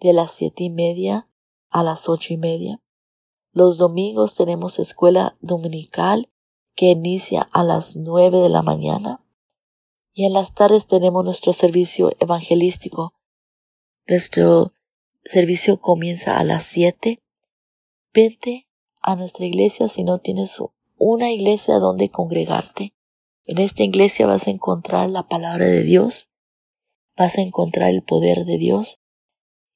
de 0.00 0.12
las 0.12 0.32
siete 0.32 0.64
y 0.64 0.70
media 0.70 1.28
a 1.70 1.84
las 1.84 2.08
ocho 2.08 2.34
y 2.34 2.36
media. 2.36 2.82
Los 3.52 3.78
domingos 3.78 4.34
tenemos 4.34 4.80
escuela 4.80 5.36
dominical 5.40 6.28
que 6.74 6.86
inicia 6.86 7.48
a 7.52 7.62
las 7.62 7.96
nueve 7.96 8.38
de 8.38 8.48
la 8.48 8.62
mañana. 8.62 9.24
Y 10.12 10.24
en 10.24 10.32
las 10.32 10.52
tardes 10.54 10.88
tenemos 10.88 11.24
nuestro 11.24 11.52
servicio 11.52 12.10
evangelístico 12.18 13.14
nuestro 14.08 14.72
servicio 15.24 15.80
comienza 15.80 16.36
a 16.36 16.44
las 16.44 16.64
7. 16.64 17.22
Vente 18.12 18.68
a 19.00 19.14
nuestra 19.14 19.46
iglesia 19.46 19.88
si 19.88 20.02
no 20.02 20.18
tienes 20.18 20.60
una 20.98 21.30
iglesia 21.30 21.76
donde 21.76 22.10
congregarte. 22.10 22.94
En 23.44 23.58
esta 23.58 23.82
iglesia 23.82 24.26
vas 24.26 24.46
a 24.46 24.50
encontrar 24.50 25.10
la 25.10 25.26
palabra 25.26 25.66
de 25.66 25.82
Dios, 25.82 26.30
vas 27.16 27.38
a 27.38 27.40
encontrar 27.40 27.90
el 27.90 28.02
poder 28.02 28.44
de 28.44 28.56
Dios 28.56 29.00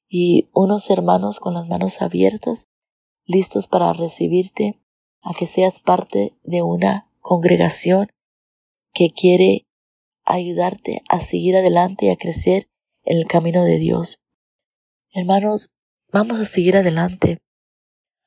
y 0.07 0.49
unos 0.53 0.89
hermanos 0.89 1.39
con 1.39 1.53
las 1.53 1.67
manos 1.67 2.01
abiertas, 2.01 2.67
listos 3.25 3.67
para 3.67 3.91
recibirte, 3.91 4.79
a 5.21 5.33
que 5.33 5.47
seas 5.47 5.81
parte 5.81 6.37
de 6.43 6.61
una 6.61 7.11
congregación 7.19 8.07
que 8.93 9.09
quiere 9.09 9.67
ayudarte 10.23 11.03
a 11.09 11.19
seguir 11.19 11.57
adelante 11.57 12.05
y 12.05 12.09
a 12.09 12.15
crecer 12.15 12.69
en 13.03 13.17
el 13.17 13.27
camino 13.27 13.65
de 13.65 13.79
Dios. 13.79 14.19
Hermanos, 15.11 15.71
vamos 16.09 16.39
a 16.39 16.45
seguir 16.45 16.77
adelante, 16.77 17.39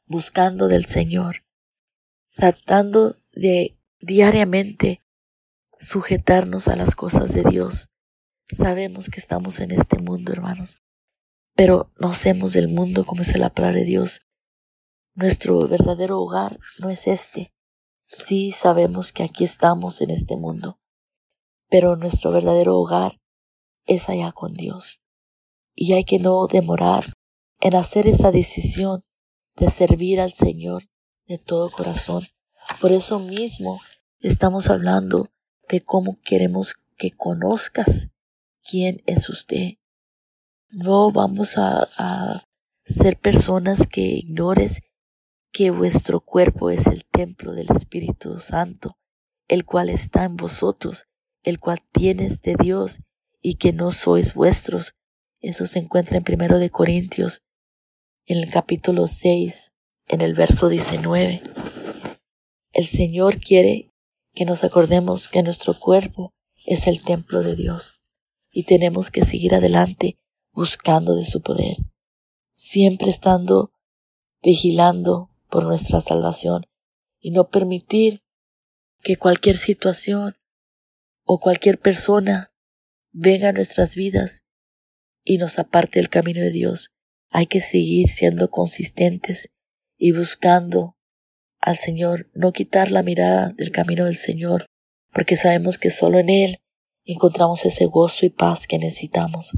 buscando 0.05 0.69
del 0.69 0.85
Señor, 0.85 1.45
tratando 2.35 3.17
de 3.33 3.79
diariamente 4.01 5.01
sujetarnos 5.81 6.69
a 6.69 6.77
las 6.77 6.95
cosas 6.95 7.33
de 7.33 7.43
Dios. 7.43 7.89
Sabemos 8.47 9.09
que 9.09 9.19
estamos 9.19 9.61
en 9.61 9.71
este 9.71 9.99
mundo, 9.99 10.33
hermanos, 10.33 10.79
pero 11.57 11.91
no 11.99 12.11
hacemos 12.11 12.53
del 12.53 12.69
mundo 12.69 13.05
como 13.07 13.23
es 13.23 13.37
la 13.37 13.51
palabra 13.51 13.79
de 13.79 13.87
Dios. 13.87 14.21
Nuestro 15.15 15.67
verdadero 15.69 16.21
hogar 16.21 16.61
no 16.79 16.91
es 16.91 17.07
este. 17.07 17.55
Sí 18.07 18.53
sabemos 18.53 19.13
que 19.13 19.23
aquí 19.23 19.45
estamos 19.45 20.01
en 20.03 20.11
este 20.11 20.37
mundo, 20.37 20.79
pero 21.69 21.97
nuestro 21.97 22.31
verdadero 22.31 22.77
hogar 22.77 23.19
es 23.87 24.09
allá 24.09 24.33
con 24.33 24.53
Dios. 24.53 25.01
Y 25.75 25.95
hay 25.95 26.05
que 26.05 26.19
no 26.19 26.47
demorar 26.47 27.15
en 27.61 27.75
hacer 27.75 28.07
esa 28.07 28.31
decisión 28.31 29.05
de 29.57 29.71
servir 29.71 30.21
al 30.21 30.33
Señor 30.33 30.91
de 31.27 31.39
todo 31.39 31.71
corazón. 31.71 32.27
Por 32.81 32.93
eso 32.93 33.19
mismo 33.19 33.81
estamos 34.21 34.69
hablando 34.69 35.31
de 35.71 35.81
cómo 35.81 36.19
queremos 36.23 36.75
que 36.97 37.11
conozcas 37.11 38.09
quién 38.63 39.03
es 39.07 39.29
usted. 39.29 39.75
No 40.69 41.11
vamos 41.11 41.57
a, 41.59 41.89
a 41.97 42.49
ser 42.85 43.19
personas 43.19 43.87
que 43.87 44.03
ignores 44.03 44.81
que 45.53 45.71
vuestro 45.71 46.21
cuerpo 46.21 46.71
es 46.71 46.87
el 46.87 47.05
templo 47.05 47.53
del 47.53 47.71
Espíritu 47.71 48.39
Santo, 48.39 48.99
el 49.49 49.65
cual 49.65 49.89
está 49.89 50.25
en 50.25 50.37
vosotros, 50.37 51.07
el 51.43 51.59
cual 51.59 51.83
tienes 51.93 52.41
de 52.43 52.57
Dios 52.57 53.01
y 53.41 53.55
que 53.55 53.73
no 53.73 53.91
sois 53.93 54.35
vuestros. 54.35 54.95
Eso 55.41 55.67
se 55.67 55.79
encuentra 55.79 56.19
en 56.19 56.25
primero 56.25 56.59
de 56.59 56.71
Corintios, 56.71 57.43
en 58.27 58.39
el 58.39 58.51
capítulo 58.51 59.07
6, 59.07 59.73
en 60.07 60.21
el 60.21 60.35
verso 60.35 60.69
19. 60.69 61.43
El 62.73 62.87
Señor 62.87 63.41
quiere 63.41 63.90
que 64.35 64.45
nos 64.45 64.65
acordemos 64.65 65.29
que 65.29 65.43
nuestro 65.43 65.79
cuerpo 65.79 66.35
es 66.65 66.87
el 66.87 67.03
templo 67.03 67.43
de 67.43 67.57
Dios 67.57 68.01
y 68.51 68.65
tenemos 68.65 69.11
que 69.11 69.25
seguir 69.25 69.55
adelante 69.55 70.19
buscando 70.53 71.15
de 71.15 71.25
su 71.25 71.43
poder, 71.43 71.77
siempre 72.53 73.11
estando 73.11 73.73
vigilando 74.43 75.31
por 75.49 75.65
nuestra 75.65 76.01
salvación 76.01 76.67
y 77.19 77.31
no 77.31 77.49
permitir 77.49 78.23
que 79.03 79.17
cualquier 79.17 79.57
situación 79.57 80.37
o 81.25 81.41
cualquier 81.41 81.79
persona 81.79 82.53
venga 83.13 83.49
a 83.49 83.53
nuestras 83.53 83.95
vidas 83.95 84.45
y 85.25 85.39
nos 85.39 85.59
aparte 85.59 85.99
del 85.99 86.09
camino 86.09 86.41
de 86.41 86.51
Dios. 86.51 86.91
Hay 87.31 87.47
que 87.47 87.61
seguir 87.61 88.09
siendo 88.09 88.51
consistentes 88.51 89.51
y 89.97 90.13
buscando 90.13 90.97
al 91.61 91.77
Señor, 91.77 92.31
no 92.35 92.53
quitar 92.53 92.91
la 92.91 93.03
mirada 93.03 93.51
del 93.51 93.71
camino 93.71 94.07
del 94.07 94.17
Señor, 94.17 94.67
porque 95.13 95.37
sabemos 95.37 95.79
que 95.79 95.91
solo 95.91 96.19
en 96.19 96.31
Él 96.31 96.61
encontramos 97.05 97.65
ese 97.65 97.87
gozo 97.87 98.27
y 98.27 98.31
paz 98.31 98.67
que 98.67 98.79
necesitamos. 98.79 99.53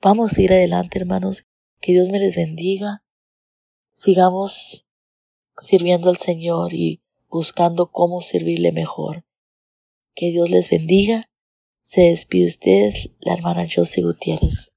Vamos 0.00 0.36
a 0.36 0.42
ir 0.42 0.52
adelante, 0.52 0.98
hermanos, 0.98 1.44
que 1.80 1.92
Dios 1.92 2.08
me 2.08 2.20
les 2.20 2.36
bendiga. 2.36 3.02
Sigamos 3.92 4.86
sirviendo 5.56 6.10
al 6.10 6.16
Señor 6.16 6.74
y 6.74 7.02
buscando 7.28 7.90
cómo 7.90 8.20
servirle 8.20 8.72
mejor. 8.72 9.24
Que 10.14 10.30
Dios 10.30 10.50
les 10.50 10.70
bendiga 10.70 11.28
se 11.84 12.00
despide 12.00 12.46
usted, 12.46 12.94
la 13.20 13.34
hermana 13.34 13.66
Josie 13.72 14.02
Gutiérrez. 14.02 14.73